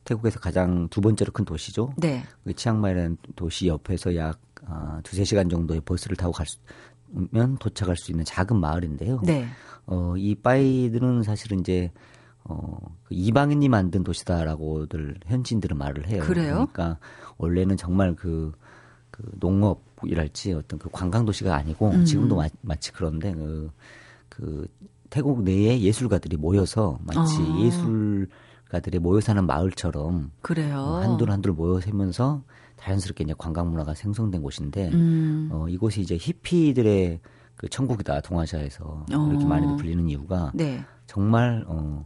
[0.06, 1.94] 태국에서 가장 두 번째로 큰 도시죠.
[1.98, 2.24] 네.
[2.46, 8.24] 그 치앙마이라는 도시 옆에서 약 아, 두세 시간 정도의 버스를 타고 갈수면 도착할 수 있는
[8.24, 9.22] 작은 마을인데요.
[9.24, 9.46] 네.
[9.88, 11.92] 어, 이 빠이들은 사실은 이제
[12.44, 16.24] 어, 그 이방인이 만든 도시다라고들 현지인들은 말을 해요.
[16.24, 16.54] 그래요?
[16.72, 16.98] 그러니까
[17.38, 18.52] 원래는 정말 그,
[19.12, 22.06] 그 농업이랄지 어떤 그 관광 도시가 아니고 음.
[22.06, 23.72] 지금도 마, 마치 그런데 그,
[24.30, 24.68] 그
[25.10, 27.60] 태국 내에 예술가들이 모여서 마치 아.
[27.60, 30.78] 예술가들이 모여 사는 마을처럼 그래요.
[30.78, 32.44] 어, 한둘 한둘 모여 살면서
[32.78, 35.50] 자연스럽게 이제 관광 문화가 생성된 곳인데 음.
[35.52, 37.20] 어, 이곳이 이제 히피들의
[37.56, 39.28] 그 천국이다 동아시아에서 어.
[39.30, 40.84] 이렇게 많이 불리는 이유가 네.
[41.06, 42.04] 정말 어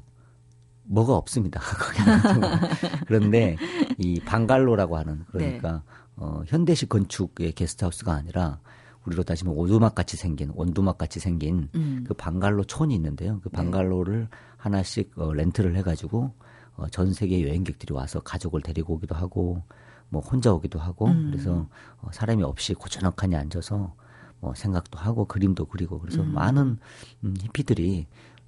[0.86, 1.62] 뭐가 없습니다.
[3.08, 3.58] 그런데
[3.98, 5.80] 이 방갈로라고 하는 그러니까 네.
[6.18, 8.60] 어 현대식 건축의 게스트하우스가 아니라
[9.06, 12.04] 우리로 따지면 오두막 같이 생긴 원두막 같이 생긴 음.
[12.08, 13.40] 그 방갈로 촌이 있는데요.
[13.42, 13.58] 그 네.
[13.58, 14.38] 방갈로를 네.
[14.58, 16.32] 하나씩 어, 렌트를 해가지고
[16.78, 19.64] 어, 전 세계 여행객들이 와서 가족을 데리고 오기도 하고
[20.10, 21.30] 뭐 혼자 오기도 하고 음.
[21.32, 21.68] 그래서
[22.02, 23.94] 어, 사람이 없이 고즈넉하니 앉아서
[24.40, 26.34] 뭐 생각도 하고 그림도 그리고 그래서 음.
[26.34, 26.78] 많은
[27.24, 28.08] 음, 히피들이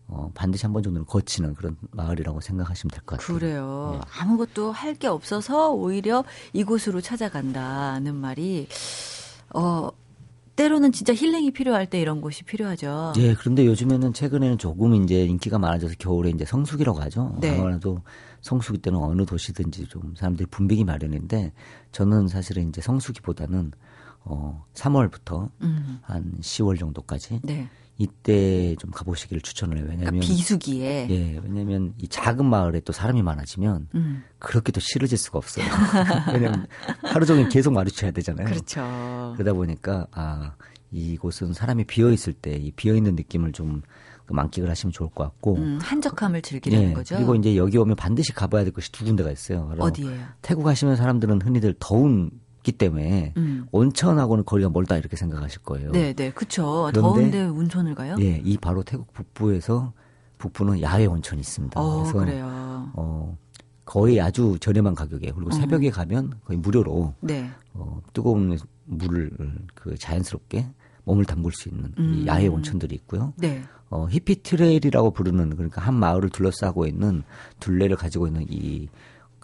[0.09, 3.37] 어, 반드시 한 번 정도는 거치는 그런 마을이라고 생각하시면 될 것 같아요.
[3.37, 3.99] 그래요.
[4.01, 4.09] 네.
[4.21, 8.67] 아무것도 할 게 없어서 오히려 이곳으로 찾아간다는 말이
[9.53, 9.89] 어
[10.55, 13.13] 때로는 진짜 힐링이 필요할 때 이런 곳이 필요하죠.
[13.17, 17.35] 예, 그런데 요즘에는 최근에는 조금 이제 인기가 많아져서 겨울에 이제 성수기라고 하죠.
[17.39, 17.55] 네.
[17.59, 18.01] 아무래도
[18.41, 21.53] 성수기 때는 어느 도시든지 좀 사람들이 붐비기 마련인데
[21.91, 23.71] 저는 사실은 이제 성수기보다는
[24.23, 25.99] 어 3월부터 음.
[26.01, 27.69] 한 10월 정도까지 네.
[27.97, 29.85] 이때 좀 가보시기를 추천을 해요.
[29.89, 34.23] 왜냐면 그러니까 비수기에 예, 왜냐면 이 작은 마을에 또 사람이 많아지면 음.
[34.39, 35.65] 그렇게 또 싫어질 수가 없어요.
[36.31, 36.67] 왜냐면
[37.03, 38.45] 하루 종일 계속 마주쳐야 되잖아요.
[38.47, 39.33] 그렇죠.
[39.35, 40.53] 그러다 보니까 아
[40.91, 45.55] 이곳은 사람이 비어 있을 때 이 비어 있는 느낌을 좀그 만끽을 하시면 좋을 것 같고
[45.55, 47.15] 음, 한적함을 즐기는 예, 거죠.
[47.15, 49.73] 그리고 이제 여기 오면 반드시 가봐야 될 곳이 두 군데가 있어요.
[49.79, 50.23] 어디예요?
[50.43, 52.29] 태국 가시면 사람들은 흔히들 더운
[52.67, 53.65] 있기 때문에 음.
[53.71, 55.91] 온천하고는 거리가 멀다 이렇게 생각하실 거예요.
[55.91, 56.91] 네, 네, 그렇죠.
[56.93, 58.17] 더운데 온천을 가요?
[58.19, 59.93] 예, 이 바로 태국 북부에서
[60.37, 61.79] 북부는 야외 온천이 있습니다.
[61.79, 62.91] 어, 그래서 그래요.
[62.93, 63.37] 어
[63.85, 65.51] 거의 아주 저렴한 가격에 그리고 어.
[65.51, 67.49] 새벽에 가면 거의 무료로 네.
[67.73, 69.31] 어, 뜨거운 물을
[69.73, 70.67] 그 자연스럽게
[71.05, 72.15] 몸을 담글 수 있는 음.
[72.15, 73.33] 이 야외 온천들이 있고요.
[73.37, 73.63] 네.
[73.89, 77.23] 어, 히피 트레일이라고 부르는 그러니까 한 마을을 둘러싸고 있는
[77.61, 78.89] 둘레를 가지고 있는 이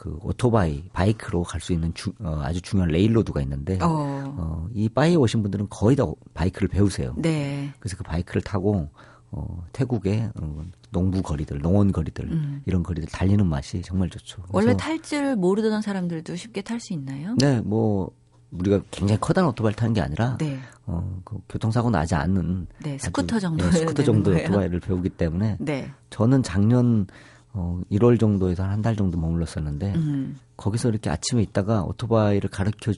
[0.03, 4.33] 그 오토바이, 바이크로 갈 수 있는 주, 어, 아주 중요한 railroad가 있는데 어.
[4.37, 7.13] 어, 이 빠이에 오신 분들은 거의 다 바이크를 배우세요.
[7.15, 7.71] 네.
[7.79, 8.89] 그래서 그 바이크를 타고
[9.31, 12.61] 어, 태국의 어, 농부 거리들, 농원 거리들 음.
[12.65, 14.43] 이런 거리들 달리는 맛이 정말 좋죠.
[14.49, 17.37] 원래 탈 줄 모르던 사람들도 쉽게 탈 수 있나요?
[17.39, 18.11] 네, 뭐
[18.51, 20.59] 우리가 굉장히 커다란 오토바이를 타는 게 아니라 네.
[20.85, 25.89] 어, 그 교통사고 나지 않는 네, 스쿠터 정도 네, 스쿠터 정도의 오토바이를 배우기 때문에 네.
[26.09, 27.07] 저는 작년
[27.53, 30.37] 어, 1월 정도에서 한 달 정도 머물렀었는데 음.
[30.57, 32.91] 거기서 이렇게 아침에 있다가 오토바이를 가르쳐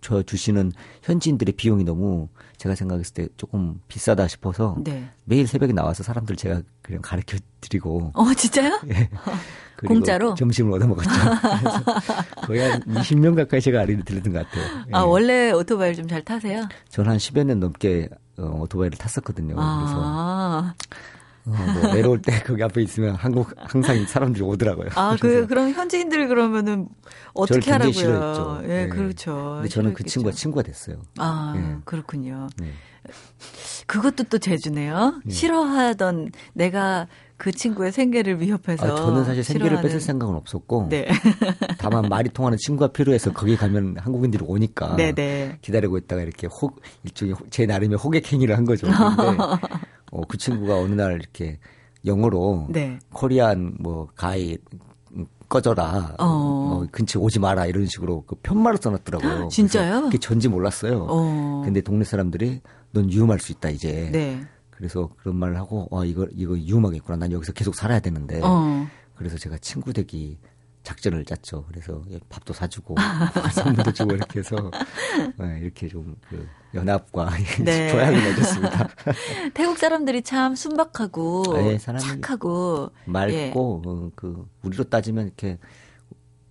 [0.00, 5.08] 줘 주시는 현지인들의 비용이 너무 제가 생각했을 때 조금 비싸다 싶어서 네.
[5.24, 8.80] 매일 새벽에 나와서 사람들 제가 그냥 가르쳐 드리고 어 진짜요?
[8.90, 9.08] 예.
[9.86, 11.10] 공짜로 점심을 얻어 먹었죠.
[12.46, 14.64] 거의 한 20년 가까이 제가 아리를 들렸던 것 같아요.
[14.88, 14.90] 예.
[14.92, 16.66] 아 원래 오토바이를 좀 잘 타세요?
[16.88, 18.08] 저는 한 10여 년 넘게
[18.38, 19.54] 어, 오토바이를 탔었거든요.
[19.58, 20.74] 아.
[20.74, 20.96] 그래서
[21.46, 24.88] 어, 뭐 내려올 때 거기 앞에 있으면 한국 항상 사람들이 오더라고요.
[24.96, 26.88] 아, 그 그럼 현지인들 그러면은
[27.34, 27.92] 어떻게 하라고요?
[27.92, 28.60] 싫어했죠.
[28.64, 28.88] 예, 네.
[28.88, 29.54] 그렇죠.
[29.56, 30.96] 근데 저는 그 친구가 친구가 됐어요.
[31.18, 31.76] 아, 네.
[31.84, 32.48] 그렇군요.
[32.58, 32.72] 네.
[33.86, 35.20] 그것도 또 재주네요.
[35.24, 35.32] 네.
[35.32, 37.06] 싫어하던 내가
[37.36, 38.86] 그 친구의 생계를 위협해서.
[38.86, 39.88] 아, 저는 사실 생계를 싫어하는...
[39.88, 40.88] 뺏을 생각은 없었고.
[40.88, 41.06] 네.
[41.78, 44.96] 다만 말이 통하는 친구가 필요해서 거기 가면 한국인들이 오니까.
[44.96, 45.14] 네네.
[45.14, 45.58] 네.
[45.60, 46.70] 기다리고 있다가 이렇게 호,
[47.04, 48.86] 일종의 제 나름의 호객행위를 한 거죠.
[48.86, 48.96] 근데
[50.16, 51.58] 어, 그 친구가 어느 날 이렇게
[52.04, 52.98] 영어로 네.
[53.12, 54.56] 코리안 뭐 가이
[55.48, 56.14] 꺼져라.
[56.18, 56.24] 어.
[56.24, 57.66] 어, 근처 오지 마라.
[57.66, 59.48] 이런 식으로 그 편말을 써놨더라고요.
[59.52, 60.02] 진짜요?
[60.02, 61.06] 그게 전지 몰랐어요.
[61.08, 61.62] 어.
[61.64, 62.60] 근데 동네 사람들이
[62.92, 64.08] 넌 위험할 수 있다, 이제.
[64.10, 64.40] 네.
[64.70, 67.16] 그래서 그런 말을 하고, 어, 이거, 이거 위험하겠구나.
[67.16, 68.40] 난 여기서 계속 살아야 되는데.
[68.42, 68.86] 어.
[69.14, 70.38] 그래서 제가 친구 되기
[70.86, 71.64] 작전을 짰죠.
[71.66, 72.94] 그래서 밥도 사주고
[73.52, 74.56] 선물도 주고 이렇게 해서
[75.36, 77.30] 네, 이렇게 좀 그 연합과
[77.64, 77.90] 네.
[77.90, 78.88] 조약을 맺었습니다.
[79.54, 83.52] 태국 사람들이 참 순박하고 네, 착하고 맑고 예.
[83.54, 85.58] 어, 그 우리로 따지면 이렇게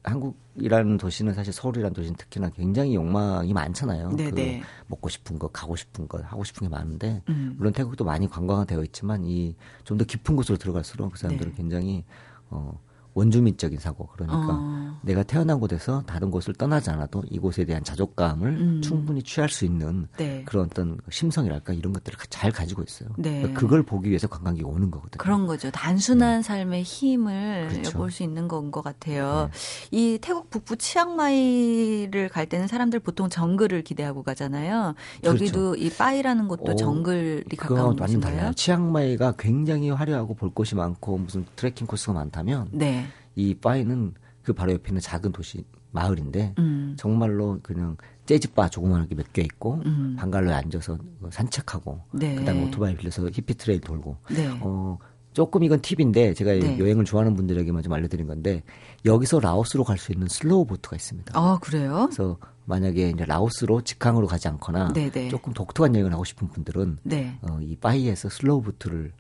[0.04, 4.10] 한국이라는 도시는 사실 서울이라는 도시는 특히나 굉장히 욕망이 많잖아요.
[4.12, 4.30] 네네.
[4.30, 4.64] 그 네.
[4.88, 7.56] 먹고 싶은 거, 가고 싶은 거, 하고 싶은 게 많은데 음.
[7.58, 11.58] 물론 태국도 많이 관광화되어 있지만 이 좀 더 깊은 곳으로 들어갈수록 그 사람들은 네.
[11.58, 12.04] 굉장히
[12.50, 12.80] 어
[13.16, 15.00] 원주민적인 사고 그러니까 어.
[15.02, 18.82] 내가 태어난 곳에서 다른 곳을 떠나지 않아도 이곳에 대한 자족감을 음.
[18.84, 20.44] 충분히 취할 수 있는 네.
[20.46, 23.10] 그런 어떤 심성이랄까 이런 것들을 잘 가지고 있어요.
[23.18, 23.40] 네.
[23.40, 25.18] 그러니까 그걸 보기 위해서 관광객이 오는 거거든요.
[25.18, 25.72] 그런 거죠.
[25.72, 26.42] 단순한 네.
[26.44, 27.90] 삶의 힘을 그렇죠.
[27.90, 29.50] 엿볼 수 있는 건 것 같아요.
[29.90, 29.98] 네.
[29.98, 34.96] 이 태국 북부 치앙마이를 갈 때는 사람들 보통 정글을 기대하고 가잖아요.
[35.24, 35.76] 여기도 그렇죠.
[35.76, 38.52] 이 빠이라는 곳도 오, 정글이 가까운 곳인가요?
[38.54, 43.05] 치앙마이가 굉장히 화려하고 볼 곳이 많고 무슨 트레킹 코스가 많다면 네.
[43.36, 46.96] 이 빠이는 그 바로 옆에 있는 작은 도시 마을인데 음.
[46.98, 47.96] 정말로 그냥
[48.26, 50.16] 재즈바 조그만하게 몇 개 있고 음.
[50.18, 50.98] 방갈로에 앉아서
[51.30, 52.36] 산책하고 네.
[52.36, 54.48] 그다음에 오토바이 빌려서 히피 trail 돌고 네.
[54.62, 54.98] 어
[55.34, 56.80] 조금 이건 팁인데 제가 네.
[56.80, 58.64] 여행을 좋아하는 분들에게만 좀 알려드린 건데
[59.06, 61.32] 여기서 라오스로 갈 수 있는 slow boat가 있습니다.
[61.38, 62.08] 아 그래요?
[62.10, 65.12] 그래서 만약에 이제 라오스로 직항으로 가지 않거나 네네.
[65.12, 65.30] 네.
[65.30, 67.38] 조금 독특한 여행을 하고 싶은 분들은 네.
[67.42, 69.12] 어, 이 빠이에서 slow boat를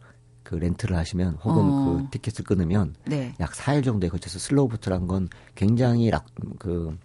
[0.45, 1.83] 그 렌트를 하시면 혹은 어.
[1.83, 3.33] 그 티켓을 끊으면 네.
[3.41, 6.27] 약 4일 정도에 걸쳐서 slow boat란 건 굉장히 락,
[6.59, 6.97] 그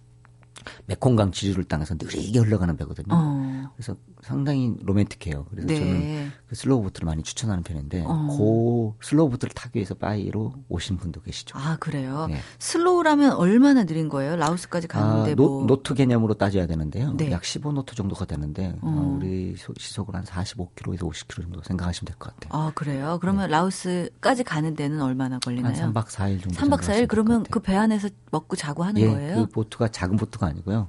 [0.87, 3.09] 메콩강 지류를 따라서 느리게 흘러가는 배거든요.
[3.11, 3.73] 어.
[3.75, 3.97] 그래서
[4.35, 5.45] 상당히 로맨틱해요.
[5.51, 5.75] 그래서 네.
[5.77, 8.29] 저는 그 slow boat를 많이 추천하는 편인데 어.
[9.01, 11.59] 그 slow boat를 타기 위해서 빠이로 오신 분도 계시죠.
[11.59, 12.29] 아 그래요?
[12.31, 12.39] 네.
[12.61, 14.37] slow라면 얼마나 느린 거예요?
[14.37, 15.67] 라오스까지 가는데 아, 뭐.
[15.67, 17.15] 노, 트 개념으로 따져야 되는데요.
[17.17, 17.31] 네.
[17.33, 18.89] 약 15노트 정도가 되는데 어.
[18.89, 22.51] 어 우리 시속으로 한 45km에서 50km 정도 생각하시면 될 것 같아요.
[22.63, 23.19] 아 그래요?
[23.21, 23.53] 그러면 네.
[23.53, 25.75] 라오스까지 가는 데는 얼마나 걸리나요?
[25.75, 26.57] 한 3박 4일 정도.
[26.57, 29.35] 3박 4일 그러면 그 배 안에서 먹고 자고 하는 예, 거예요?
[29.37, 30.89] 그 보트가 작은 보트가 아니고요.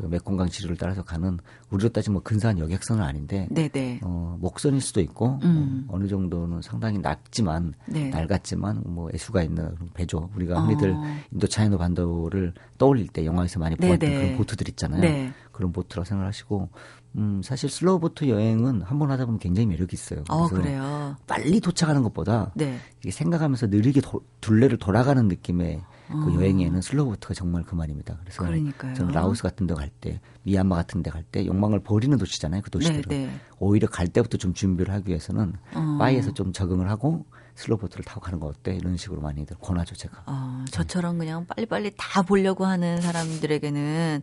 [0.00, 0.02] 어.
[0.02, 1.38] 그 메콩강 지류를 따라서 가는
[1.70, 4.00] 우리로 따지면 뭐 근사한 여객선은 아닌데 네네.
[4.02, 5.84] 어, 목선일 수도 있고 음.
[5.88, 8.08] 어, 느 정도는 상당히 낮지만 네.
[8.10, 10.30] 낡았지만 뭐 애수가 있는 배죠.
[10.34, 11.02] 우리가 흔히들 어.
[11.32, 15.00] 인도 차이나 반도를 떠올릴 때 영화에서 많이 보았던 그런 보트들 있잖아요.
[15.00, 15.32] 네.
[15.52, 16.68] 그런 보트라고 생각하시고
[17.16, 20.22] 음, 사실 slow boat 여행은 한 번 하다 보면 굉장히 매력이 있어요.
[20.28, 21.16] 어, 그래요.
[21.26, 22.78] 빨리 도착하는 것보다 네.
[23.00, 26.34] 이게 생각하면서 느리게 도, 둘레를 돌아가는 느낌의 그 어.
[26.34, 28.18] 여행에는 slow boat가 정말 그만입니다.
[28.20, 28.94] 그래서 그러니까요.
[28.94, 32.62] 저는 라오스 같은 데 갈 때, 미얀마 같은 데 갈 때 욕망을 버리는 도시잖아요.
[32.62, 33.02] 그 도시들은.
[33.02, 33.26] 네네.
[33.26, 33.40] 네.
[33.58, 35.96] 오히려 갈 때부터 좀 준비를 하기 위해서는 어.
[35.98, 38.74] 빠이에서 좀 적응을 하고 slow boat를 타고 가는 거 어때?
[38.74, 40.22] 이런 식으로 많이들 권하죠, 제가.
[40.26, 44.22] 어, 저처럼 그냥 빨리빨리 다 보려고 하는 사람들에게는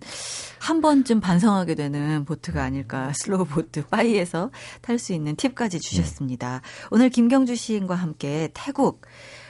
[0.59, 3.11] 한 번쯤 반성하게 되는 보트가 아닐까.
[3.13, 4.49] slow boat, 빠이에서
[4.81, 6.61] 탈 수 있는 팁까지 주셨습니다.
[6.63, 6.87] 네.
[6.89, 9.01] 오늘 김경주 시인과 함께 태국,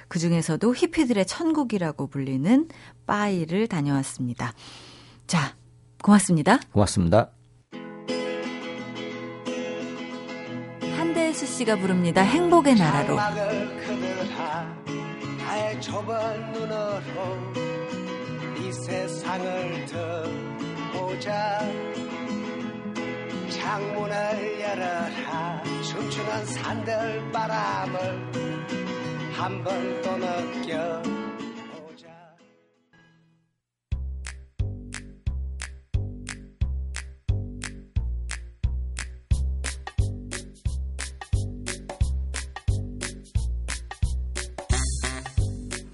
[0.08, 2.70] 그 중에서도 히피들의 천국이라고 불리는
[3.06, 4.54] 빠이를 다녀왔습니다.
[5.28, 5.56] 자,
[6.02, 6.60] 고맙습니다.
[6.72, 7.32] 고맙습니다.
[10.82, 12.22] 한대수 씨가 부릅니다.
[12.22, 13.17] 행복의 나라로.
[18.60, 19.86] 이 세상을
[20.93, 21.60] 보자
[23.50, 28.57] 창문을 열어라 춤추는 산들 바람을
[29.38, 31.04] 한번 또 느껴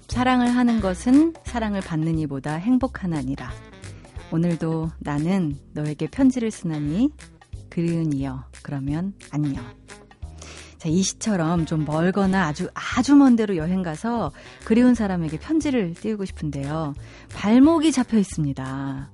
[0.08, 3.50] 사랑을 하는 것은 사랑을 받는 이보다 행복하나니라.
[4.32, 7.10] 오늘도 나는 너에게 편지를 쓰나니
[7.68, 9.62] 그리운 이여 그러면 안녕.
[10.84, 14.32] 자, 이 시처럼 좀 멀거나 아주 아주 먼 데로 여행 가서
[14.66, 16.92] 그리운 사람에게 편지를 띄우고 싶은데요.
[17.34, 19.10] 발목이 잡혀 있습니다.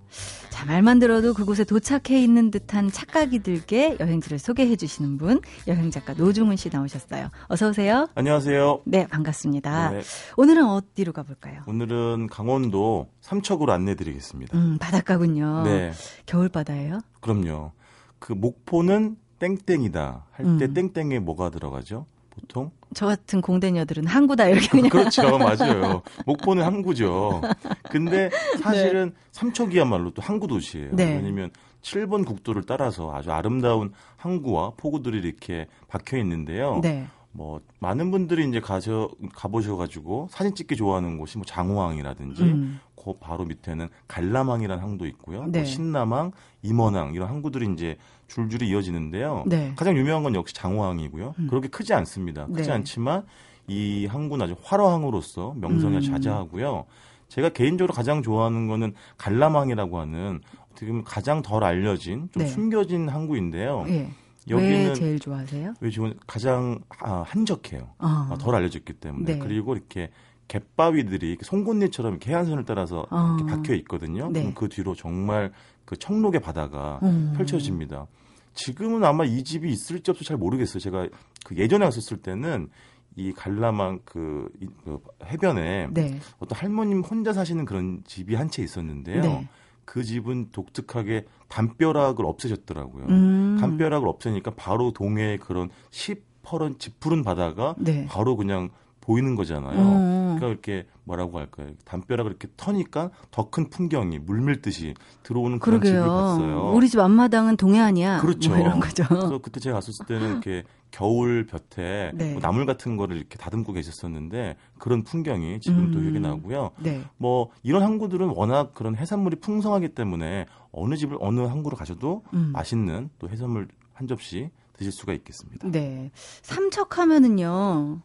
[0.50, 6.12] 자, 말만 들어도 그곳에 도착해 있는 듯한 착각이 들게 여행지를 소개해 주시는 분, 여행 작가
[6.12, 7.30] 노중훈 씨 나오셨어요.
[7.46, 8.08] 어서 오세요.
[8.16, 8.80] 안녕하세요.
[8.84, 9.90] 네, 반갑습니다.
[9.90, 10.00] 네.
[10.38, 11.62] 오늘은 어디로 가볼까요?
[11.68, 14.58] 오늘은 강원도 삼척으로 안내 드리겠습니다.
[14.58, 15.62] 음, 바닷가군요.
[15.62, 15.92] 네.
[16.26, 16.98] 겨울 바다예요?
[17.20, 17.70] 그럼요.
[18.18, 20.74] 그 목포는 땡땡이다 할때 음.
[20.74, 22.06] 땡땡에 뭐가 들어가죠?
[22.30, 22.70] 보통?
[22.94, 27.42] 저 같은 공대녀들은 항구다 이렇게 그냥 그렇죠 맞아요 목포는 항구죠
[27.90, 28.30] 근데
[28.62, 29.14] 사실은 네.
[29.32, 31.16] 삼척이야말로 또 항구 도시예요 네.
[31.16, 31.50] 왜냐면
[31.82, 37.06] 7번 국도를 따라서 아주 아름다운 항구와 포구들이 이렇게 박혀 있는데요 네.
[37.32, 42.80] 뭐 많은 분들이 이제 가셔 가보셔가지고 사진 찍기 좋아하는 곳이 뭐 장호항이라든지 음.
[42.96, 45.46] 그 바로 밑에는 갈라망이라는 항도 있고요.
[45.46, 45.60] 네.
[45.60, 47.96] 뭐 신남항, 임원항 이런 항구들이 이제
[48.30, 49.44] 줄줄이 이어지는데요.
[49.46, 49.72] 네.
[49.76, 51.34] 가장 유명한 건 역시 장호항이고요.
[51.38, 51.46] 음.
[51.48, 52.46] 그렇게 크지 않습니다.
[52.46, 52.74] 크지 네.
[52.74, 53.24] 않지만
[53.66, 56.00] 이 항구는 아주 화려항으로서 명성이 음.
[56.00, 56.86] 자자하고요.
[57.28, 60.40] 제가 개인적으로 가장 좋아하는 거는 갈라망이라고 하는
[60.70, 62.46] 어떻게 보면 가장 덜 알려진 좀 네.
[62.48, 63.84] 숨겨진 항구인데요.
[63.88, 64.10] 예.
[64.48, 65.74] 여기는 왜 제일 좋아하세요?
[65.80, 67.90] 왜 좋은 가장 아, 한적해요.
[67.98, 68.36] 어.
[68.40, 69.38] 덜 알려졌기 때문에 네.
[69.38, 70.10] 그리고 이렇게
[70.48, 73.36] 갯바위들이 송곳니처럼 이렇게 해안선을 따라서 어.
[73.38, 74.30] 이렇게 박혀 있거든요.
[74.32, 74.40] 네.
[74.40, 75.52] 그럼 그 뒤로 정말
[75.84, 77.34] 그 청록의 바다가 음.
[77.36, 78.06] 펼쳐집니다.
[78.54, 80.80] 지금은 아마 이 집이 있을지 없을지 잘 모르겠어요.
[80.80, 81.08] 제가
[81.44, 82.68] 그 예전에 갔었을 때는
[83.16, 84.48] 이 갈라망 그,
[84.84, 86.20] 그 해변에 네.
[86.38, 89.22] 어떤 할머님 혼자 사시는 그런 집이 한 채 있었는데요.
[89.22, 89.48] 네.
[89.84, 93.06] 그 집은 독특하게 담벼락을 없애셨더라고요.
[93.06, 93.56] 음.
[93.60, 98.06] 담벼락을 없애니까 바로 동해의 그런 시퍼런 짙푸른 바다가 네.
[98.06, 99.78] 바로 그냥 보이는 거잖아요.
[99.78, 100.36] 음.
[100.36, 101.68] 그러니까 이렇게 뭐라고 할까요?
[101.84, 106.02] 담벼락을 이렇게 터니까 더 큰 풍경이 물밀듯이 들어오는 그런 그러게요.
[106.02, 106.72] 집을 봤어요.
[106.74, 108.20] 우리 집 앞마당은 동해 아니야?
[108.20, 108.50] 그렇죠.
[108.50, 109.04] 뭐 이런 거죠.
[109.08, 112.32] 그래서 그때 제가 갔었을 때는 이렇게 겨울 볕에 네.
[112.32, 116.02] 뭐 나물 같은 거를 이렇게 다듬고 계셨었는데 그런 풍경이 지금 또 음.
[116.02, 116.70] 기억이 나고요.
[116.78, 117.02] 네.
[117.16, 122.50] 뭐 이런 항구들은 워낙 그런 해산물이 풍성하기 때문에 어느 집을 어느 항구로 가셔도 음.
[122.52, 125.68] 맛있는 또 해산물 한 접시 드실 수가 있겠습니다.
[125.68, 126.10] 네.
[126.42, 128.00] 삼척하면은요.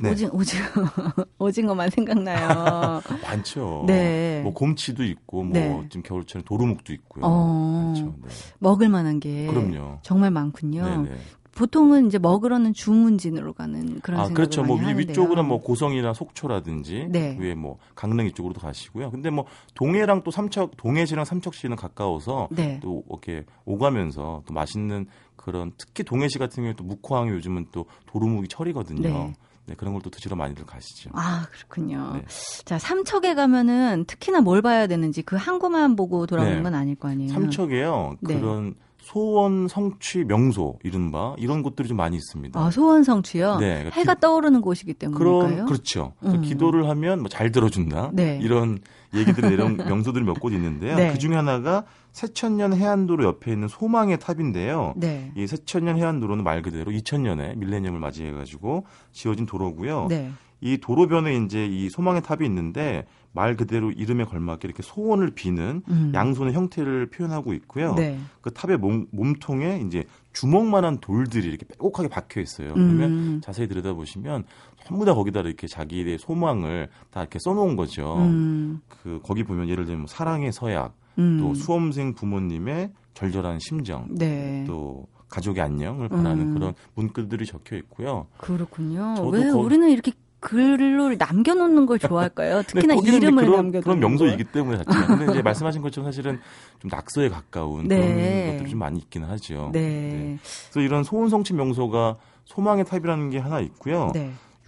[0.00, 0.10] 네.
[0.10, 0.64] 오징 오징어
[1.38, 3.00] 오징어만 생각나요.
[3.22, 3.84] 많죠.
[3.86, 4.40] 네.
[4.42, 5.82] 뭐 곰치도 있고 뭐 네.
[5.88, 7.24] 지금 겨울철에 도루묵도 있고요.
[7.24, 8.14] 어, 많죠.
[8.22, 8.28] 네.
[8.60, 9.98] 먹을 만한 게 그럼요.
[10.02, 10.84] 정말 많군요.
[10.84, 11.16] 네네.
[11.58, 14.62] 보통은 이제 먹으러는 주문진으로 가는 그런 아 그렇죠.
[14.62, 17.36] 뭐 위쪽으는 뭐 고성이나 속초라든지 네.
[17.40, 19.10] 위에 뭐 강릉 이쪽으로도 가시고요.
[19.10, 22.78] 근데 뭐 동해랑 또 삼척 동해시랑 삼척시는 가까워서 네.
[22.80, 28.46] 또 이렇게 오가면서 또 맛있는 그런 특히 동해시 같은 경우에 또 묵호항이 요즘은 또 도루묵이
[28.46, 29.00] 철이거든요.
[29.02, 29.32] 네.
[29.68, 31.10] 네, 그런 걸 또 드시러 많이들 가시죠.
[31.12, 32.12] 아, 그렇군요.
[32.14, 32.24] 네.
[32.64, 36.62] 자, 삼척에 가면은 특히나 뭘 봐야 되는지 그 항구만 보고 돌아오는 네.
[36.62, 37.32] 건 아닐 거 아니에요.
[37.32, 38.16] 삼척에요.
[38.20, 38.34] 네.
[38.40, 42.60] 그런 소원 성취 명소 이른바 이런 곳들이 좀 많이 있습니다.
[42.60, 43.56] 아 소원 성취요?
[43.58, 45.38] 네, 그러니까 해가 기, 떠오르는 곳이기 때문일까요?
[45.48, 46.12] 그런 그렇죠.
[46.24, 46.42] 음.
[46.42, 48.10] 기도를 하면 뭐 잘 들어준다.
[48.12, 48.38] 네.
[48.42, 48.78] 이런
[49.14, 50.96] 얘기들이 내려온 명소들이 몇 곳 있는데요.
[50.96, 51.12] 네.
[51.12, 54.94] 그 중에 하나가 새천년 해안도로 옆에 있는 소망의 탑인데요.
[54.96, 55.32] 네.
[55.36, 60.06] 이 새천년 해안도로는 말 그대로 2000년에 밀레니엄을 맞이해가지고 지어진 도로고요.
[60.08, 60.30] 네.
[60.60, 66.12] 이 도로변에 이제 이 소망의 탑이 있는데 말 그대로 이름에 걸맞게 이렇게 소원을 비는 음.
[66.14, 67.94] 양손의 형태를 표현하고 있고요.
[67.94, 68.18] 네.
[68.40, 72.74] 그 탑의 몸, 몸통에 이제 주먹만한 돌들이 이렇게 빼곡하게 박혀 있어요.
[72.74, 73.40] 그러면 음.
[73.42, 74.44] 자세히 들여다보시면
[74.88, 78.16] 전부 다 거기다 이렇게 자기의 소망을 다 이렇게 써놓은 거죠.
[78.16, 78.80] 음.
[78.88, 81.38] 그 거기 보면 예를 들면 뭐 사랑의 서약, 음.
[81.40, 84.64] 또 수험생 부모님의 절절한 심정, 네.
[84.66, 86.54] 또 가족의 안녕을 바라는 음.
[86.54, 88.28] 그런 문구들이 적혀 있고요.
[88.38, 89.14] 그렇군요.
[89.30, 89.58] 왜 거...
[89.58, 92.62] 우리는 이렇게 글을 남겨놓는 걸 좋아할까요?
[92.66, 95.06] 특히나 네, 이름을 그런, 남겨놓는 그런 명소이기 때문에 자체가.
[95.06, 96.40] 근데 이제 말씀하신 것처럼 사실은
[96.78, 97.98] 좀 낙서에 가까운 네.
[97.98, 99.70] 그런 것들이 좀 많이 있기는 하죠.
[99.74, 99.80] 네.
[99.80, 100.38] 네.
[100.70, 104.12] 그래서 이런 소원 성취 명소가 소망의 탑이라는 게 하나 있고요.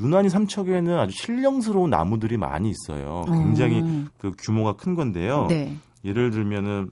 [0.00, 0.06] 네.
[0.06, 3.24] 유난히 삼척에는 아주 신령스러운 나무들이 많이 있어요.
[3.26, 4.08] 굉장히 음.
[4.18, 5.46] 그 규모가 큰 건데요.
[5.48, 5.76] 네.
[6.04, 6.90] 예를 들면은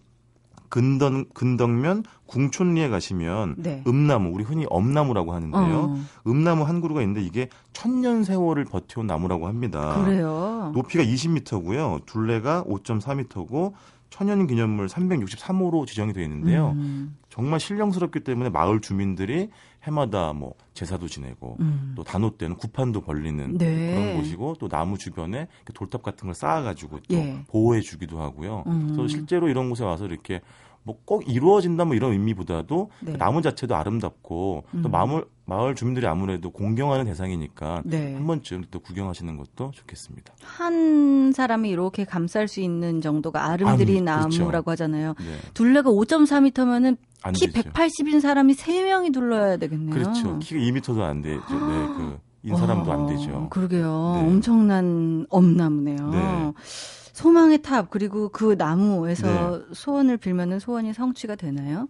[0.69, 3.83] 근덕, 근덕면 궁촌리에 가시면 네.
[3.87, 5.77] 음나무, 우리 흔히 엄나무라고 하는데요.
[5.79, 6.01] 어.
[6.27, 10.03] 음나무 한 그루가 있는데 이게 천년 세월을 버텨온 나무라고 합니다.
[10.05, 10.71] 그래요.
[10.75, 12.05] 높이가 20m고요.
[12.05, 13.73] 둘레가 5.4m고
[14.11, 16.73] 천연 기념물 363호로 지정이 되어 있는데요.
[16.77, 17.17] 음.
[17.31, 19.51] 정말 신령스럽기 때문에 마을 주민들이
[19.85, 21.93] 해마다 뭐 제사도 지내고 음.
[21.97, 23.95] 또 단오 때는 구판도 벌리는 네.
[23.95, 27.45] 그런 곳이고 또 나무 주변에 돌탑 같은 걸 쌓아가지고 또 예.
[27.49, 28.65] 보호해 주기도 하고요.
[28.67, 28.89] 음.
[28.89, 30.41] 그래서 실제로 이런 곳에 와서 이렇게
[30.83, 33.13] 뭐 꼭 이루어진다 뭐 이런 의미보다도 네.
[33.13, 34.83] 그 나무 자체도 아름답고 음.
[34.83, 38.15] 또 마을 마을 주민들이 아무래도 공경하는 대상이니까 네.
[38.15, 40.35] 한 번쯤 또 구경하시는 것도 좋겠습니다.
[40.43, 44.71] 한 사람이 이렇게 감쌀 수 있는 정도가 아름드리 아, 나무라고 그렇죠.
[44.71, 45.15] 하잖아요.
[45.19, 45.39] 네.
[45.55, 46.99] 둘레가 5.4m면은
[47.35, 47.71] 키 되죠.
[47.71, 49.95] 180인 사람이 3명이 둘러야 되겠네요.
[49.95, 50.39] 그렇죠.
[50.39, 51.41] 키가 2m도 안 되죠.
[51.41, 52.19] 네, 그.
[52.45, 53.49] 인 사람도 안 되죠.
[53.51, 54.13] 그러게요.
[54.15, 54.29] 네.
[54.29, 56.11] 엄청난 엄나무네요.
[56.11, 56.53] 네.
[57.13, 59.65] 소망의 탑 그리고 그 나무에서 네.
[59.73, 61.89] 소원을 빌면은 소원이 성취가 되나요?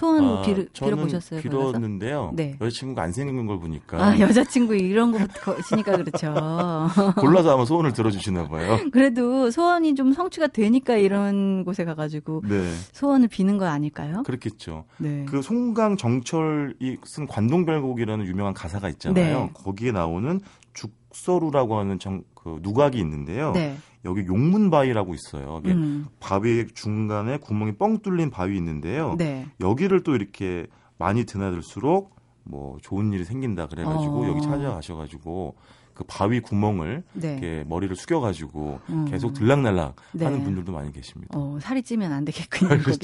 [0.00, 1.42] 소원 아, 빌, 빌어보셨어요?
[1.42, 2.30] 빌었는데요.
[2.32, 2.56] 네.
[2.58, 4.02] 여자친구가 안 생긴 걸 보니까.
[4.02, 6.34] 아, 여자친구 이런 거시니까 그렇죠.
[7.20, 8.78] 골라서 아마 소원을 들어주시나 봐요.
[8.92, 12.72] 그래도 소원이 좀 성취가 되니까 이런 곳에 가가지고 네.
[12.92, 14.22] 소원을 비는 거 아닐까요?
[14.22, 14.86] 그렇겠죠.
[14.96, 15.26] 네.
[15.28, 19.40] 그 송강 정철이 쓴 관동별곡이라는 유명한 가사가 있잖아요.
[19.40, 19.50] 네.
[19.52, 20.40] 거기에 나오는
[20.72, 23.52] 죽서루라고 하는 정, 그 누각이 있는데요.
[23.52, 23.76] 네.
[24.04, 25.60] 여기 용문바위라고 있어요.
[25.66, 26.06] 음.
[26.20, 29.14] 바위 중간에 구멍이 뻥 뚫린 바위 있는데요.
[29.18, 29.46] 네.
[29.60, 30.66] 여기를 또 이렇게
[30.98, 34.28] 많이 드나들수록 뭐 좋은 일이 생긴다 그래가지고 어.
[34.28, 35.56] 여기 찾아가셔가지고
[36.00, 37.32] 그 바위 구멍을 네.
[37.32, 39.04] 이렇게 머리를 숙여가지고 음.
[39.10, 40.24] 계속 들락날락 네.
[40.24, 41.38] 하는 분들도 많이 계십니다.
[41.38, 42.78] 어, 살이 찌면 안 되겠군요.
[42.82, 42.98] 그렇죠.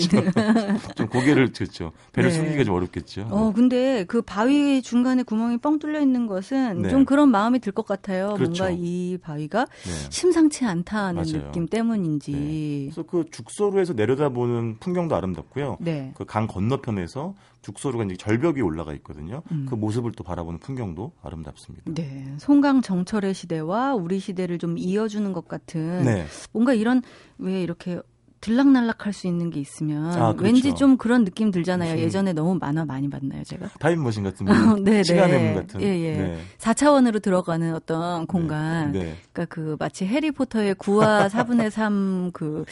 [0.94, 1.92] 좀 고개를 그렇죠.
[2.14, 2.36] 배를 네.
[2.36, 3.28] 숙이기가 좀 어렵겠죠.
[3.30, 6.88] 어, 근데 그 바위 중간에 구멍이 뻥 뚫려 있는 것은 네.
[6.88, 8.32] 좀 그런 마음이 들 것 같아요.
[8.36, 8.64] 그렇죠.
[8.64, 9.90] 뭔가 이 바위가 네.
[10.10, 11.46] 심상치 않다는 맞아요.
[11.48, 12.32] 느낌 때문인지.
[12.32, 12.90] 네.
[12.90, 15.76] 그래서 그 죽소루에서 내려다보는 풍경도 아름답고요.
[16.14, 17.34] 그 강 건너편에서
[17.66, 19.42] 죽소루가 이제 절벽이 올라가 있거든요.
[19.50, 19.66] 음.
[19.68, 21.92] 그 모습을 또 바라보는 풍경도 아름답습니다.
[21.92, 22.32] 네.
[22.38, 26.26] 송강 정철의 시대와 우리 시대를 좀 이어주는 것 같은 네.
[26.52, 27.02] 뭔가 이런
[27.38, 28.00] 왜 이렇게
[28.46, 30.44] 들락날락할 수 있는 게 있으면 아, 그렇죠.
[30.44, 31.94] 왠지 좀 그런 느낌 들잖아요.
[31.94, 32.04] 무슨...
[32.04, 33.70] 예전에 너무 만화 많이 봤나요, 제가?
[33.80, 35.82] 타임머신 같은 분, 네, 시간의 문 같은.
[35.82, 36.16] 예, 예.
[36.16, 36.38] 네.
[36.58, 38.26] 4차원으로 들어가는 어떤 네.
[38.26, 38.92] 공간.
[38.92, 38.98] 네.
[39.00, 39.16] 네.
[39.32, 41.70] 그러니까 그 마치 해리포터의 9와 4분의
[42.32, 42.64] 3그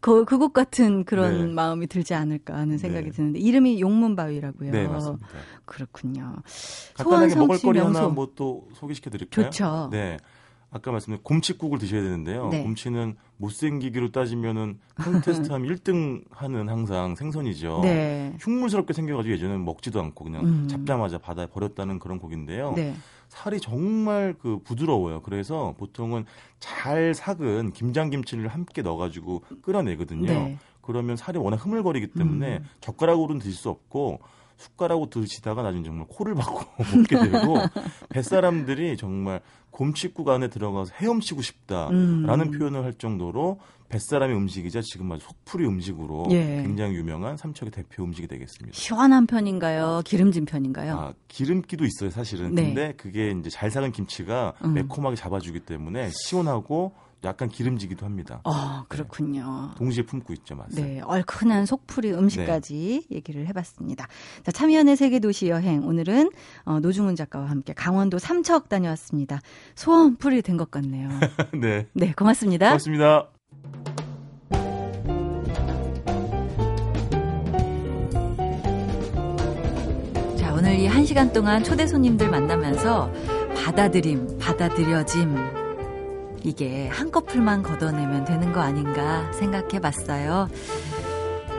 [0.00, 1.52] 그, 그곳 같은 그런 네.
[1.52, 3.12] 마음이 들지 않을까 하는 생각이 네.
[3.12, 4.70] 드는데 이름이 용문바위라고요.
[4.70, 5.26] 네, 맞습니다.
[5.66, 6.36] 그렇군요.
[6.94, 9.46] 간단하게 먹을거리 하나 뭐 또 소개시켜 드릴까요?
[9.46, 9.88] 좋죠.
[9.90, 10.16] 네.
[10.70, 12.48] 아까 말씀드린 곰치국을 드셔야 되는데요.
[12.50, 12.62] 네.
[12.62, 17.80] 곰치는 못생기기로 따지면은 콘테스트 하면 1등 하는 항상 생선이죠.
[17.82, 18.36] 네.
[18.40, 20.68] 흉물스럽게 생겨가지고 예전에는 먹지도 않고 그냥 음.
[20.68, 22.72] 잡자마자 바다에 버렸다는 그런 고기인데요.
[22.76, 22.94] 네.
[23.28, 25.22] 살이 정말 그 부드러워요.
[25.22, 26.24] 그래서 보통은
[26.60, 30.26] 잘 삭은 김장김치를 함께 넣어가지고 끓여내거든요.
[30.26, 30.58] 네.
[30.82, 32.64] 그러면 살이 워낙 흐물거리기 때문에 음.
[32.80, 34.20] 젓가락으로는 드실 수 없고
[34.58, 37.56] 숟가락으로 드시다가 나중에 정말 코를 박고 먹게 되고
[38.10, 39.40] 뱃사람들이 정말
[39.70, 42.50] 곰칫국 안에 들어가서 헤엄치고 싶다라는 음.
[42.50, 46.62] 표현을 할 정도로 뱃사람의 음식이자 지금 아주 속풀이 음식으로 예.
[46.62, 48.76] 굉장히 유명한 삼척의 대표 음식이 되겠습니다.
[48.76, 50.02] 시원한 편인가요?
[50.04, 50.94] 기름진 편인가요?
[50.94, 52.54] 아, 기름기도 있어요, 사실은.
[52.54, 52.64] 네.
[52.64, 54.74] 근데 그게 이제 잘 삭은 김치가 음.
[54.74, 56.92] 매콤하게 잡아주기 때문에 시원하고
[57.24, 58.40] 약간 기름지기도 합니다.
[58.44, 59.70] 아, 그렇군요.
[59.72, 59.74] 네.
[59.76, 60.82] 동시에 품고 있죠, 맛을.
[60.82, 63.16] 네, 얼큰한 속풀이 음식까지 네.
[63.16, 64.06] 얘기를 해봤습니다.
[64.44, 66.30] 자, 참여연의 세계 도시 여행 오늘은
[66.64, 69.40] 어, 노중훈 작가와 함께 강원도 삼척 다녀왔습니다.
[69.74, 71.08] 소원풀이 된 것 같네요.
[71.60, 71.86] 네.
[71.92, 72.66] 네, 고맙습니다.
[72.68, 73.28] 고맙습니다.
[80.36, 83.12] 자, 오늘 이 한 시간 동안 초대 손님들 만나면서
[83.56, 85.34] 받아들임, 받아들여짐,
[86.48, 90.48] 이게 한꺼풀만 걷어내면 되는 거 아닌가 생각해 봤어요.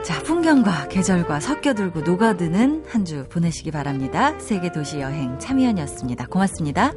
[0.02, 4.38] 자, 풍경과 계절과 섞여들고 녹아드는 한 주 보내시기 바랍니다.
[4.38, 6.26] 세계 도시 여행 참여연이었습니다.
[6.26, 6.92] 고맙습니다.